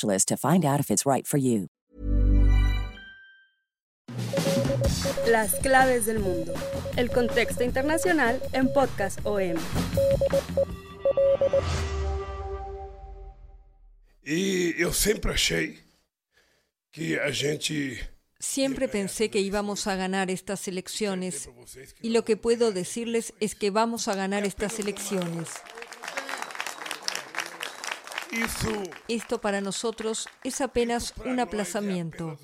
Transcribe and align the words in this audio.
to 0.00 0.36
find 0.36 0.64
out 0.64 0.80
if 0.80 0.90
it's 0.90 1.04
right 1.06 1.26
for 1.26 1.38
you. 1.38 1.68
Las 5.28 5.54
claves 5.60 6.06
del 6.06 6.18
mundo. 6.18 6.52
El 6.96 7.10
contexto 7.10 7.62
internacional 7.62 8.40
en 8.52 8.72
Podcast 8.72 9.20
OM. 9.24 9.56
E 14.24 14.74
eu 14.78 14.92
sempre 14.92 15.32
achei 15.32 15.78
que 16.92 17.18
a 17.18 17.30
gente 17.32 17.98
Siempre 18.38 18.88
pensé 18.88 19.30
que 19.30 19.40
íbamos 19.40 19.86
a 19.86 19.94
ganar 19.94 20.28
estas 20.28 20.66
elecciones 20.66 21.48
y 22.02 22.10
lo 22.10 22.24
que 22.24 22.36
puedo 22.36 22.72
decirles 22.72 23.34
es 23.38 23.54
que 23.54 23.70
vamos 23.70 24.08
a 24.08 24.16
ganar 24.16 24.44
estas 24.44 24.80
elecciones. 24.80 25.48
Esto 29.08 29.42
para 29.42 29.60
nosotros 29.60 30.26
es 30.42 30.62
apenas 30.62 31.12
un 31.26 31.38
aplazamiento. 31.38 32.38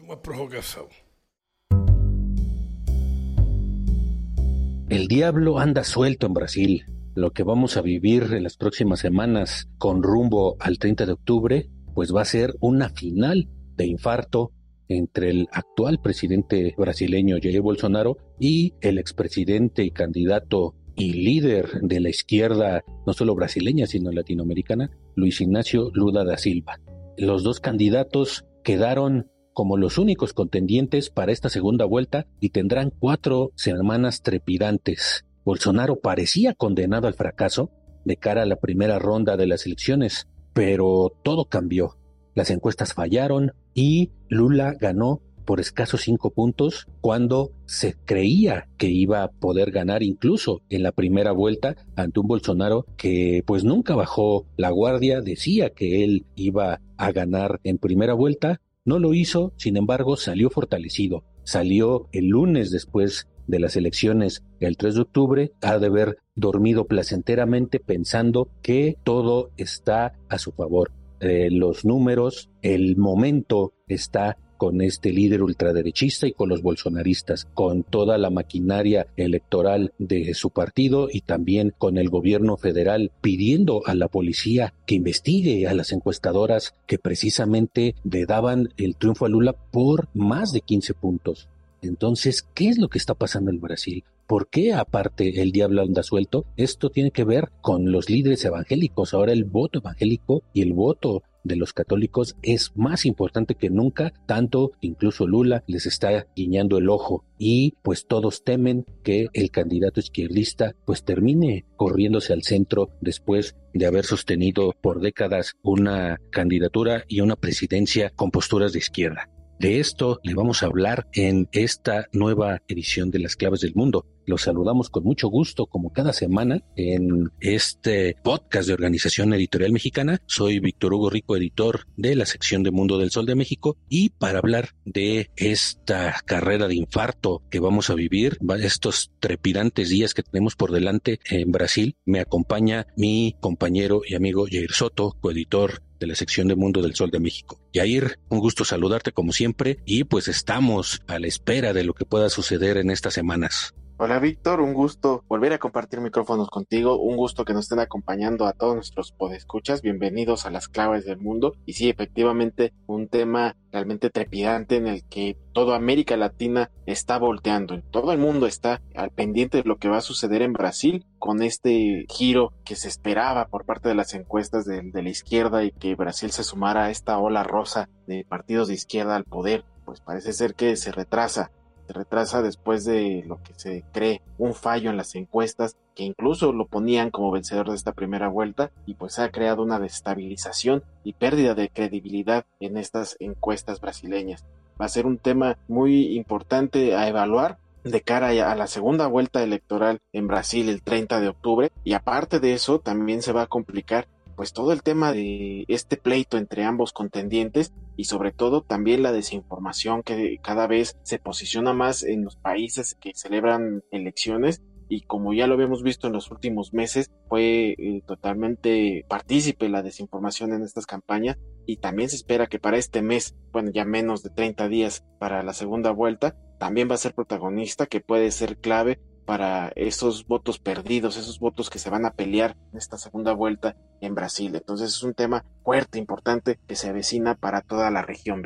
El 4.90 5.08
diablo 5.08 5.58
anda 5.58 5.84
suelto 5.84 6.26
en 6.26 6.34
Brasil. 6.34 6.84
Lo 7.14 7.30
que 7.30 7.42
vamos 7.42 7.78
a 7.78 7.82
vivir 7.82 8.24
en 8.34 8.42
las 8.42 8.58
próximas 8.58 9.00
semanas 9.00 9.68
con 9.78 10.02
rumbo 10.02 10.56
al 10.60 10.78
30 10.78 11.06
de 11.06 11.12
octubre, 11.12 11.70
pues 11.94 12.14
va 12.14 12.20
a 12.20 12.26
ser 12.26 12.54
una 12.60 12.90
final 12.90 13.48
de 13.76 13.86
infarto 13.86 14.52
entre 14.88 15.30
el 15.30 15.48
actual 15.52 16.00
presidente 16.02 16.74
brasileño 16.76 17.36
Jair 17.40 17.62
Bolsonaro 17.62 18.18
y 18.38 18.74
el 18.82 18.98
expresidente 18.98 19.84
y 19.84 19.90
candidato 19.90 20.74
y 20.98 21.12
líder 21.12 21.80
de 21.80 22.00
la 22.00 22.10
izquierda, 22.10 22.84
no 23.06 23.12
solo 23.12 23.34
brasileña, 23.34 23.86
sino 23.86 24.10
latinoamericana, 24.10 24.90
Luis 25.14 25.40
Ignacio 25.40 25.90
Lula 25.94 26.24
da 26.24 26.36
Silva. 26.36 26.80
Los 27.16 27.44
dos 27.44 27.60
candidatos 27.60 28.44
quedaron 28.64 29.30
como 29.52 29.76
los 29.76 29.96
únicos 29.96 30.32
contendientes 30.32 31.08
para 31.10 31.32
esta 31.32 31.48
segunda 31.48 31.84
vuelta 31.84 32.26
y 32.40 32.50
tendrán 32.50 32.90
cuatro 32.90 33.52
semanas 33.54 34.22
trepidantes. 34.22 35.24
Bolsonaro 35.44 36.00
parecía 36.00 36.54
condenado 36.54 37.06
al 37.06 37.14
fracaso 37.14 37.70
de 38.04 38.16
cara 38.16 38.42
a 38.42 38.46
la 38.46 38.56
primera 38.56 38.98
ronda 38.98 39.36
de 39.36 39.46
las 39.46 39.66
elecciones, 39.66 40.28
pero 40.52 41.12
todo 41.22 41.44
cambió. 41.44 41.96
Las 42.34 42.50
encuestas 42.50 42.92
fallaron 42.92 43.52
y 43.72 44.10
Lula 44.28 44.74
ganó 44.78 45.22
por 45.48 45.60
escasos 45.60 46.02
cinco 46.02 46.28
puntos 46.28 46.86
cuando 47.00 47.52
se 47.64 47.96
creía 48.04 48.68
que 48.76 48.88
iba 48.88 49.22
a 49.22 49.30
poder 49.30 49.70
ganar 49.70 50.02
incluso 50.02 50.60
en 50.68 50.82
la 50.82 50.92
primera 50.92 51.32
vuelta 51.32 51.74
ante 51.96 52.20
un 52.20 52.26
Bolsonaro 52.26 52.84
que 52.98 53.42
pues 53.46 53.64
nunca 53.64 53.94
bajó 53.94 54.44
la 54.58 54.68
guardia, 54.68 55.22
decía 55.22 55.70
que 55.70 56.04
él 56.04 56.26
iba 56.36 56.82
a 56.98 57.12
ganar 57.12 57.60
en 57.64 57.78
primera 57.78 58.12
vuelta, 58.12 58.60
no 58.84 58.98
lo 58.98 59.14
hizo, 59.14 59.54
sin 59.56 59.78
embargo 59.78 60.18
salió 60.18 60.50
fortalecido, 60.50 61.24
salió 61.44 62.10
el 62.12 62.26
lunes 62.26 62.70
después 62.70 63.26
de 63.46 63.58
las 63.58 63.74
elecciones 63.74 64.44
el 64.60 64.76
3 64.76 64.96
de 64.96 65.00
octubre, 65.00 65.52
ha 65.62 65.78
de 65.78 65.86
haber 65.86 66.18
dormido 66.34 66.84
placenteramente 66.84 67.80
pensando 67.80 68.50
que 68.60 68.98
todo 69.02 69.48
está 69.56 70.12
a 70.28 70.36
su 70.36 70.52
favor. 70.52 70.92
Eh, 71.20 71.48
los 71.50 71.86
números, 71.86 72.50
el 72.60 72.98
momento 72.98 73.72
está 73.88 74.36
con 74.58 74.82
este 74.82 75.12
líder 75.12 75.42
ultraderechista 75.42 76.26
y 76.26 76.32
con 76.32 76.50
los 76.50 76.60
bolsonaristas, 76.60 77.46
con 77.54 77.84
toda 77.84 78.18
la 78.18 78.28
maquinaria 78.28 79.06
electoral 79.16 79.92
de 79.98 80.34
su 80.34 80.50
partido 80.50 81.08
y 81.10 81.22
también 81.22 81.72
con 81.78 81.96
el 81.96 82.10
gobierno 82.10 82.58
federal 82.58 83.12
pidiendo 83.22 83.82
a 83.86 83.94
la 83.94 84.08
policía 84.08 84.74
que 84.84 84.96
investigue 84.96 85.66
a 85.66 85.74
las 85.74 85.92
encuestadoras 85.92 86.74
que 86.86 86.98
precisamente 86.98 87.94
le 88.04 88.26
daban 88.26 88.74
el 88.76 88.96
triunfo 88.96 89.24
a 89.24 89.28
Lula 89.28 89.54
por 89.54 90.08
más 90.12 90.52
de 90.52 90.60
15 90.60 90.94
puntos. 90.94 91.48
Entonces, 91.80 92.46
¿qué 92.54 92.68
es 92.68 92.78
lo 92.78 92.88
que 92.88 92.98
está 92.98 93.14
pasando 93.14 93.50
en 93.50 93.60
Brasil? 93.60 94.04
¿Por 94.26 94.48
qué 94.48 94.74
aparte 94.74 95.40
el 95.40 95.52
diablo 95.52 95.80
anda 95.80 96.02
suelto? 96.02 96.44
Esto 96.56 96.90
tiene 96.90 97.12
que 97.12 97.24
ver 97.24 97.48
con 97.62 97.90
los 97.90 98.10
líderes 98.10 98.44
evangélicos. 98.44 99.14
Ahora 99.14 99.32
el 99.32 99.44
voto 99.44 99.78
evangélico 99.78 100.42
y 100.52 100.60
el 100.60 100.74
voto 100.74 101.22
de 101.48 101.56
los 101.56 101.72
católicos 101.72 102.36
es 102.42 102.72
más 102.76 103.04
importante 103.04 103.56
que 103.56 103.70
nunca, 103.70 104.12
tanto 104.26 104.72
incluso 104.80 105.26
Lula 105.26 105.64
les 105.66 105.86
está 105.86 106.26
guiñando 106.36 106.78
el 106.78 106.88
ojo 106.88 107.24
y 107.38 107.74
pues 107.82 108.06
todos 108.06 108.44
temen 108.44 108.84
que 109.02 109.28
el 109.32 109.50
candidato 109.50 110.00
izquierdista 110.00 110.74
pues 110.84 111.02
termine 111.04 111.64
corriéndose 111.76 112.32
al 112.32 112.42
centro 112.42 112.90
después 113.00 113.56
de 113.74 113.86
haber 113.86 114.04
sostenido 114.04 114.74
por 114.80 115.00
décadas 115.00 115.54
una 115.62 116.18
candidatura 116.30 117.04
y 117.08 117.20
una 117.20 117.36
presidencia 117.36 118.10
con 118.10 118.30
posturas 118.30 118.72
de 118.72 118.78
izquierda. 118.78 119.28
De 119.58 119.80
esto 119.80 120.20
le 120.22 120.34
vamos 120.34 120.62
a 120.62 120.66
hablar 120.66 121.08
en 121.14 121.48
esta 121.50 122.06
nueva 122.12 122.62
edición 122.68 123.10
de 123.10 123.18
Las 123.18 123.34
Claves 123.34 123.60
del 123.60 123.74
Mundo. 123.74 124.06
Los 124.24 124.42
saludamos 124.42 124.88
con 124.88 125.02
mucho 125.02 125.26
gusto, 125.26 125.66
como 125.66 125.92
cada 125.92 126.12
semana, 126.12 126.62
en 126.76 127.32
este 127.40 128.14
podcast 128.22 128.68
de 128.68 128.74
Organización 128.74 129.32
Editorial 129.32 129.72
Mexicana. 129.72 130.20
Soy 130.26 130.60
Víctor 130.60 130.94
Hugo 130.94 131.10
Rico, 131.10 131.36
editor 131.36 131.88
de 131.96 132.14
la 132.14 132.26
sección 132.26 132.62
de 132.62 132.70
Mundo 132.70 132.98
del 132.98 133.10
Sol 133.10 133.26
de 133.26 133.34
México, 133.34 133.76
y 133.88 134.10
para 134.10 134.38
hablar 134.38 134.76
de 134.84 135.30
esta 135.34 136.14
carrera 136.24 136.68
de 136.68 136.76
infarto 136.76 137.42
que 137.50 137.58
vamos 137.58 137.90
a 137.90 137.94
vivir, 137.94 138.38
estos 138.62 139.10
trepidantes 139.18 139.88
días 139.88 140.14
que 140.14 140.22
tenemos 140.22 140.54
por 140.54 140.70
delante 140.70 141.18
en 141.30 141.50
Brasil, 141.50 141.96
me 142.04 142.20
acompaña 142.20 142.86
mi 142.96 143.34
compañero 143.40 144.02
y 144.06 144.14
amigo 144.14 144.46
Jair 144.48 144.70
Soto, 144.70 145.16
coeditor 145.20 145.82
de 145.98 146.06
la 146.06 146.14
sección 146.14 146.46
de 146.46 146.54
Mundo 146.54 146.80
del 146.80 146.94
Sol 146.94 147.10
de 147.10 147.18
México. 147.18 147.60
Yair, 147.78 148.18
un 148.28 148.40
gusto 148.40 148.64
saludarte 148.64 149.12
como 149.12 149.32
siempre 149.32 149.78
y 149.86 150.04
pues 150.04 150.26
estamos 150.28 151.02
a 151.06 151.18
la 151.18 151.28
espera 151.28 151.72
de 151.72 151.84
lo 151.84 151.94
que 151.94 152.04
pueda 152.04 152.28
suceder 152.28 152.76
en 152.76 152.90
estas 152.90 153.14
semanas. 153.14 153.74
Hola 154.00 154.20
Víctor, 154.20 154.60
un 154.60 154.74
gusto 154.74 155.24
volver 155.26 155.52
a 155.52 155.58
compartir 155.58 156.00
micrófonos 156.00 156.50
contigo, 156.50 157.00
un 157.00 157.16
gusto 157.16 157.44
que 157.44 157.52
nos 157.52 157.64
estén 157.64 157.80
acompañando 157.80 158.46
a 158.46 158.52
todos 158.52 158.76
nuestros 158.76 159.10
podescuchas, 159.10 159.82
bienvenidos 159.82 160.46
a 160.46 160.50
las 160.50 160.68
claves 160.68 161.04
del 161.04 161.18
mundo. 161.18 161.56
Y 161.66 161.72
sí, 161.72 161.90
efectivamente 161.90 162.72
un 162.86 163.08
tema 163.08 163.56
realmente 163.72 164.08
trepidante 164.08 164.76
en 164.76 164.86
el 164.86 165.02
que 165.02 165.36
toda 165.52 165.74
América 165.74 166.16
Latina 166.16 166.70
está 166.86 167.18
volteando, 167.18 167.82
todo 167.90 168.12
el 168.12 168.18
mundo 168.18 168.46
está 168.46 168.80
al 168.94 169.10
pendiente 169.10 169.58
de 169.58 169.64
lo 169.64 169.78
que 169.78 169.88
va 169.88 169.96
a 169.96 170.00
suceder 170.00 170.42
en 170.42 170.52
Brasil 170.52 171.04
con 171.18 171.42
este 171.42 172.06
giro 172.08 172.52
que 172.64 172.76
se 172.76 172.86
esperaba 172.86 173.48
por 173.48 173.66
parte 173.66 173.88
de 173.88 173.96
las 173.96 174.14
encuestas 174.14 174.64
de, 174.64 174.80
de 174.80 175.02
la 175.02 175.10
izquierda 175.10 175.64
y 175.64 175.72
que 175.72 175.96
Brasil 175.96 176.30
se 176.30 176.44
sumara 176.44 176.84
a 176.84 176.90
esta 176.90 177.18
ola 177.18 177.42
rosa 177.42 177.88
de 178.06 178.24
partidos 178.24 178.68
de 178.68 178.74
izquierda 178.74 179.16
al 179.16 179.24
poder, 179.24 179.64
pues 179.84 180.00
parece 180.00 180.32
ser 180.32 180.54
que 180.54 180.76
se 180.76 180.92
retrasa 180.92 181.50
retrasa 181.92 182.42
después 182.42 182.84
de 182.84 183.24
lo 183.26 183.42
que 183.42 183.54
se 183.56 183.84
cree 183.92 184.22
un 184.38 184.54
fallo 184.54 184.90
en 184.90 184.96
las 184.96 185.14
encuestas 185.14 185.76
que 185.94 186.04
incluso 186.04 186.52
lo 186.52 186.66
ponían 186.66 187.10
como 187.10 187.30
vencedor 187.30 187.70
de 187.70 187.74
esta 187.74 187.92
primera 187.92 188.28
vuelta 188.28 188.70
y 188.86 188.94
pues 188.94 189.18
ha 189.18 189.30
creado 189.30 189.62
una 189.62 189.80
destabilización 189.80 190.84
y 191.02 191.14
pérdida 191.14 191.54
de 191.54 191.70
credibilidad 191.70 192.46
en 192.60 192.76
estas 192.76 193.16
encuestas 193.18 193.80
brasileñas. 193.80 194.44
Va 194.80 194.86
a 194.86 194.90
ser 194.90 195.06
un 195.06 195.18
tema 195.18 195.58
muy 195.66 196.16
importante 196.16 196.94
a 196.94 197.08
evaluar 197.08 197.58
de 197.84 198.00
cara 198.02 198.28
a 198.28 198.54
la 198.54 198.66
segunda 198.66 199.06
vuelta 199.06 199.42
electoral 199.42 200.00
en 200.12 200.28
Brasil 200.28 200.68
el 200.68 200.82
30 200.82 201.20
de 201.20 201.28
octubre 201.28 201.72
y 201.84 201.94
aparte 201.94 202.38
de 202.40 202.52
eso 202.52 202.78
también 202.78 203.22
se 203.22 203.32
va 203.32 203.42
a 203.42 203.46
complicar 203.46 204.06
pues 204.38 204.52
todo 204.52 204.70
el 204.70 204.84
tema 204.84 205.12
de 205.12 205.64
este 205.66 205.96
pleito 205.96 206.38
entre 206.38 206.62
ambos 206.62 206.92
contendientes 206.92 207.72
y 207.96 208.04
sobre 208.04 208.30
todo 208.30 208.62
también 208.62 209.02
la 209.02 209.10
desinformación 209.10 210.04
que 210.04 210.38
cada 210.40 210.68
vez 210.68 210.96
se 211.02 211.18
posiciona 211.18 211.72
más 211.72 212.04
en 212.04 212.22
los 212.22 212.36
países 212.36 212.94
que 213.00 213.10
celebran 213.16 213.82
elecciones 213.90 214.62
y 214.88 215.00
como 215.00 215.34
ya 215.34 215.48
lo 215.48 215.54
habíamos 215.54 215.82
visto 215.82 216.06
en 216.06 216.12
los 216.12 216.30
últimos 216.30 216.72
meses, 216.72 217.10
fue 217.28 217.74
eh, 217.76 218.02
totalmente 218.06 219.04
partícipe 219.08 219.68
la 219.68 219.82
desinformación 219.82 220.52
en 220.52 220.62
estas 220.62 220.86
campañas 220.86 221.36
y 221.66 221.78
también 221.78 222.08
se 222.08 222.14
espera 222.14 222.46
que 222.46 222.60
para 222.60 222.76
este 222.76 223.02
mes, 223.02 223.34
bueno, 223.50 223.72
ya 223.74 223.84
menos 223.84 224.22
de 224.22 224.30
30 224.30 224.68
días 224.68 225.04
para 225.18 225.42
la 225.42 225.52
segunda 225.52 225.90
vuelta, 225.90 226.36
también 226.60 226.88
va 226.88 226.94
a 226.94 226.98
ser 226.98 227.12
protagonista 227.12 227.86
que 227.86 228.00
puede 228.00 228.30
ser 228.30 228.58
clave 228.58 229.00
para 229.28 229.72
esos 229.76 230.26
votos 230.26 230.58
perdidos, 230.58 231.18
esos 231.18 231.38
votos 231.38 231.68
que 231.68 231.78
se 231.78 231.90
van 231.90 232.06
a 232.06 232.14
pelear 232.14 232.56
en 232.72 232.78
esta 232.78 232.96
segunda 232.96 233.34
vuelta 233.34 233.76
en 234.00 234.14
Brasil. 234.14 234.54
Entonces 234.54 234.88
es 234.88 235.02
un 235.02 235.12
tema 235.12 235.44
fuerte, 235.64 235.98
importante, 235.98 236.58
que 236.66 236.76
se 236.76 236.88
avecina 236.88 237.34
para 237.34 237.60
toda 237.60 237.90
la 237.90 238.00
región. 238.00 238.40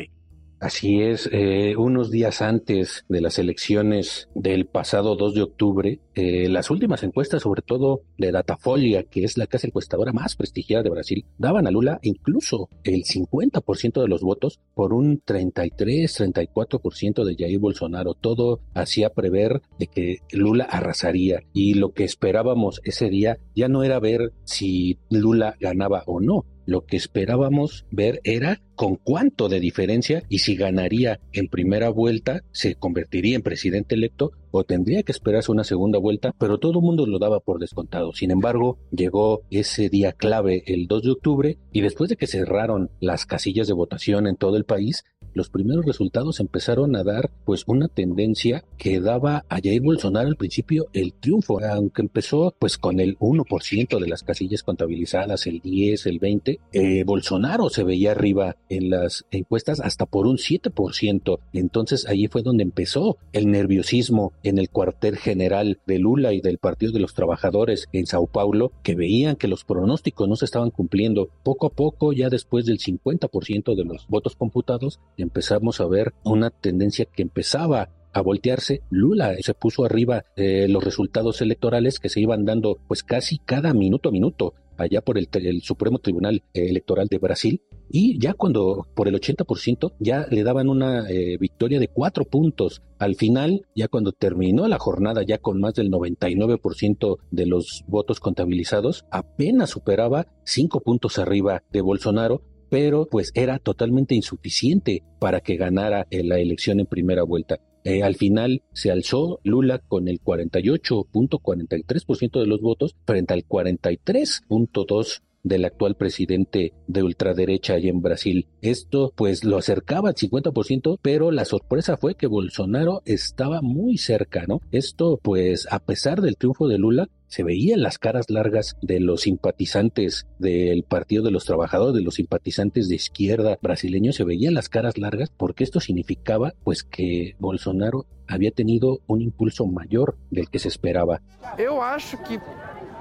Así 0.63 1.03
es, 1.03 1.29
eh, 1.33 1.75
unos 1.77 2.13
días 2.13 2.41
antes 2.41 3.05
de 3.09 3.21
las 3.21 3.41
elecciones 3.41 4.29
del 4.37 4.67
pasado 4.67 5.17
2 5.17 5.35
de 5.35 5.43
octubre, 5.43 5.99
eh, 6.15 6.49
las 6.49 6.71
últimas 6.71 7.03
encuestas, 7.03 7.43
sobre 7.43 7.63
todo 7.63 8.03
de 8.17 8.31
Datafolia, 8.31 9.03
que 9.03 9.25
es 9.25 9.37
la 9.37 9.49
casa 9.49 9.67
encuestadora 9.67 10.13
más 10.13 10.37
prestigiada 10.37 10.85
de 10.85 10.91
Brasil, 10.91 11.25
daban 11.37 11.67
a 11.67 11.73
Lula 11.73 11.99
incluso 12.03 12.69
el 12.85 13.03
50% 13.03 14.03
de 14.03 14.07
los 14.07 14.23
votos 14.23 14.61
por 14.77 14.95
un 14.95 15.21
33-34% 15.21 17.25
de 17.25 17.35
Jair 17.37 17.59
Bolsonaro. 17.59 18.15
Todo 18.15 18.61
hacía 18.73 19.11
prever 19.11 19.63
de 19.81 19.89
que 19.89 20.19
Lula 20.31 20.69
arrasaría 20.71 21.43
y 21.53 21.75
lo 21.75 21.93
que 21.93 22.05
esperábamos 22.05 22.81
ese 22.85 23.11
día 23.11 23.39
ya 23.57 23.67
no 23.67 23.83
era 23.83 23.99
ver 23.99 24.33
si 24.45 25.01
Lula 25.11 25.57
ganaba 25.59 26.05
o 26.07 26.21
no, 26.21 26.45
lo 26.67 26.85
que 26.85 26.97
esperábamos 26.97 27.87
ver 27.91 28.21
era 28.25 28.61
con 28.75 28.97
cuánto 28.97 29.49
de 29.49 29.61
diferencia 29.61 30.23
y 30.29 30.39
si 30.39 30.57
ganaría 30.57 31.21
en 31.33 31.49
primera 31.49 31.89
vuelta, 31.89 32.43
se 32.53 32.75
convertiría 32.75 33.37
en 33.37 33.43
presidente 33.43 33.95
electo 33.95 34.33
o 34.51 34.65
tendría 34.65 35.03
que 35.03 35.13
esperarse 35.13 35.53
una 35.53 35.65
segunda 35.65 35.99
vuelta, 35.99 36.35
pero 36.39 36.59
todo 36.59 36.79
el 36.79 36.85
mundo 36.85 37.07
lo 37.07 37.19
daba 37.19 37.41
por 37.41 37.59
descontado. 37.59 38.13
Sin 38.13 38.31
embargo, 38.31 38.79
llegó 38.91 39.43
ese 39.51 39.89
día 39.89 40.13
clave 40.13 40.63
el 40.67 40.87
2 40.87 41.03
de 41.03 41.11
octubre 41.11 41.59
y 41.73 41.81
después 41.81 42.11
de 42.11 42.17
que 42.17 42.27
cerraron 42.27 42.91
las 43.01 43.25
casillas 43.25 43.67
de 43.67 43.73
votación 43.73 44.27
en 44.27 44.37
todo 44.37 44.57
el 44.57 44.65
país, 44.65 45.05
los 45.35 45.49
primeros 45.49 45.85
resultados 45.85 46.41
empezaron 46.41 46.97
a 46.97 47.05
dar 47.05 47.31
pues 47.45 47.65
una 47.67 47.89
tendencia 47.89 48.65
que 48.79 49.01
daba 49.01 49.45
a 49.49 49.57
Jair 49.57 49.83
Bolsonaro 49.83 50.29
al 50.29 50.37
principio 50.37 50.87
el 50.93 51.13
triunfo, 51.13 51.61
aunque 51.65 52.03
empezó 52.03 52.55
pues 52.59 52.79
con 52.79 53.01
el 53.01 53.19
1% 53.19 53.99
de 53.99 54.09
las 54.09 54.23
casillas 54.23 54.63
contabilizadas, 54.63 55.47
el 55.47 55.61
10, 55.61 56.07
el 56.07 56.19
20, 56.19 56.61
eh, 56.73 57.05
Bolsonaro 57.05 57.69
se 57.71 57.85
veía 57.85 58.13
arriba 58.13 58.57
en 58.69 58.91
las 58.91 59.25
encuestas 59.31 59.81
hasta 59.81 60.07
por 60.07 60.27
un 60.27 60.37
7%. 60.37 61.39
Entonces 61.53 62.07
ahí 62.09 62.29
fue 62.29 62.43
donde 62.43 62.63
empezó 62.63 63.19
el 63.33 63.51
nerviosismo 63.51 64.33
en 64.43 64.59
el 64.59 64.71
cuartel 64.71 65.17
general 65.17 65.79
de 65.87 65.99
Lula 65.99 66.33
y 66.33 66.41
del 66.41 66.59
Partido 66.59 66.93
de 66.93 67.01
los 67.01 67.15
Trabajadores 67.15 67.89
en 67.93 68.07
Sao 68.07 68.27
Paulo, 68.27 68.73
que 68.83 68.95
veían 68.95 69.37
que 69.37 69.49
los 69.49 69.65
pronósticos 69.65 70.29
no 70.29 70.37
se 70.37 70.45
estaban 70.45 70.71
cumpliendo. 70.71 71.29
Poco 71.43 71.67
a 71.67 71.71
poco, 71.71 72.13
ya 72.13 72.29
después 72.29 72.67
del 72.67 72.79
50% 72.79 73.75
de 73.75 73.85
los 73.85 74.07
votos 74.09 74.37
computados, 74.37 75.01
empezamos 75.23 75.81
a 75.81 75.87
ver 75.87 76.13
una 76.25 76.51
tendencia 76.51 77.05
que 77.05 77.23
empezaba 77.23 77.91
a 78.13 78.21
voltearse. 78.21 78.83
Lula 78.91 79.35
se 79.41 79.55
puso 79.55 79.85
arriba 79.85 80.25
de 80.37 80.69
los 80.69 80.85
resultados 80.85 81.41
electorales 81.41 81.99
que 81.99 82.09
se 82.09 82.21
iban 82.21 82.45
dando 82.45 82.79
pues 82.89 83.03
casi 83.03 83.39
cada 83.39 83.73
minuto 83.73 84.11
a 84.11 84.13
minuto 84.13 84.55
allá 84.77 85.01
por 85.01 85.19
el, 85.19 85.29
Supremo 85.63 85.99
Tribunal 85.99 86.43
Electoral 86.55 87.09
de 87.09 87.19
Brasil 87.19 87.63
y 87.91 88.19
ya 88.19 88.35
cuando 88.35 88.87
por 88.95 89.07
el 89.07 89.15
80% 89.15 89.93
ya 89.99 90.27
le 90.31 90.45
daban 90.45 90.69
una 90.69 91.09
eh, 91.11 91.37
victoria 91.39 91.79
de 91.79 91.89
cuatro 91.89 92.25
puntos. 92.25 92.83
Al 92.99 93.17
final, 93.17 93.67
ya 93.75 93.89
cuando 93.89 94.13
terminó 94.13 94.67
la 94.67 94.79
jornada 94.79 95.23
ya 95.23 95.39
con 95.39 95.61
más 95.61 95.75
del 95.75 95.91
99% 95.91 97.19
de 97.31 97.47
los 97.47 97.85
votos 97.87 98.19
contabilizados, 98.21 99.05
apenas 99.11 99.71
superaba 99.71 100.27
cinco 100.45 100.81
puntos 100.81 101.19
arriba 101.19 101.63
de 101.71 101.83
Bolsonaro 101.83 102.43
pero 102.73 103.05
pues 103.05 103.31
era 103.35 103.59
totalmente 103.59 104.15
insuficiente 104.15 105.03
para 105.19 105.43
que 105.43 105.57
ganara 105.57 106.07
eh, 106.09 106.25
la 106.25 106.39
elección 106.39 106.81
en 106.81 106.87
primera 106.87 107.23
vuelta. 107.23 107.61
Eh, 107.85 108.03
al 108.03 108.15
final 108.15 108.63
se 108.73 108.91
alzó 108.91 109.41
Lula 109.45 109.81
con 109.81 110.09
el 110.09 110.23
48.43% 110.23 112.41
de 112.41 112.47
los 112.47 112.63
votos 112.63 112.97
frente 113.05 113.35
al 113.35 113.47
43.2% 113.47 115.21
del 115.43 115.67
actual 115.67 115.97
presidente 115.97 116.73
de 116.87 117.03
ultraderecha 117.03 117.75
allá 117.75 117.91
en 117.91 118.01
Brasil. 118.01 118.47
Esto 118.63 119.13
pues 119.15 119.45
lo 119.45 119.59
acercaba 119.59 120.09
al 120.09 120.15
50%, 120.15 120.99
pero 121.03 121.31
la 121.31 121.45
sorpresa 121.45 121.99
fue 121.99 122.15
que 122.15 122.27
Bolsonaro 122.27 123.03
estaba 123.05 123.61
muy 123.61 123.99
cerca, 123.99 124.47
¿no? 124.47 124.63
Esto 124.71 125.21
pues 125.23 125.69
a 125.71 125.81
pesar 125.81 126.23
del 126.23 126.39
triunfo 126.39 126.69
de 126.69 126.79
Lula, 126.79 127.11
se 127.33 127.45
veían 127.45 127.81
las 127.81 127.97
caras 127.97 128.29
largas 128.29 128.77
de 128.83 129.01
los 129.01 129.23
simpatizantes 129.23 130.27
del 130.39 130.83
Partido 130.83 131.23
de 131.23 131.31
los 131.31 131.47
Trabajadores, 131.47 131.95
de 131.95 132.03
los 132.03 132.17
simpatizantes 132.17 132.91
de 132.91 132.97
izquierda 132.97 133.59
brasileños, 133.63 134.17
se 134.17 134.25
veían 134.25 134.53
las 134.53 134.69
caras 134.69 134.99
largas 134.99 135.33
porque 135.35 135.65
esto 135.65 135.81
significaba 135.81 136.53
pues 136.63 136.83
que 136.83 137.35
Bolsonaro 137.39 138.05
había 138.29 138.51
tenido 138.51 139.01
un 139.07 139.23
impulso 139.23 139.65
mayor 139.65 140.19
del 140.31 140.51
que 140.51 140.59
se 140.59 140.69
esperaba. 140.69 141.23
Yo 141.57 141.83
acho 141.83 142.19
que 142.29 142.39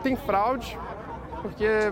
tem 0.02 0.16
fraude 0.16 0.66
porque 1.42 1.92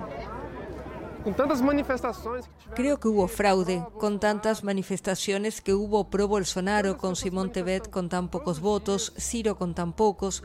Creo 2.74 3.00
que 3.02 3.08
hubo 3.10 3.28
fraude 3.28 3.84
con 4.00 4.22
tantas 4.22 4.64
manifestaciones 4.64 5.60
que 5.60 5.74
hubo 5.74 6.10
pro 6.10 6.30
Bolsonaro 6.30 6.98
con 6.98 7.18
Simón 7.18 7.52
Tebet 7.52 7.90
con 7.90 8.08
tan 8.08 8.30
pocos 8.30 8.62
votos, 8.62 9.12
Ciro 9.18 9.58
con 9.58 9.76
tan 9.76 9.92
pocos. 9.92 10.42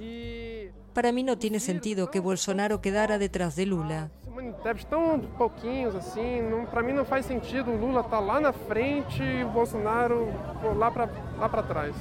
Para 0.94 1.10
mí 1.10 1.24
no 1.24 1.36
tiene 1.36 1.58
sentido 1.58 2.08
que 2.12 2.20
Bolsonaro 2.20 2.80
quedara 2.80 3.18
detrás 3.18 3.56
de 3.56 3.66
Lula. 3.66 4.12
para 6.70 6.82
mí 6.86 6.92
no 6.92 7.04
faz 7.04 7.26
sentido 7.26 7.76
Lula 7.76 8.02
está 8.02 8.20
lá 8.20 8.40
na 8.40 8.52
frente 8.52 9.18
y 9.18 9.42
Bolsonaro 9.42 10.28
lá 10.78 10.94
para 10.94 11.10
lá 11.40 11.50
para 11.50 11.66
trás. 11.66 11.94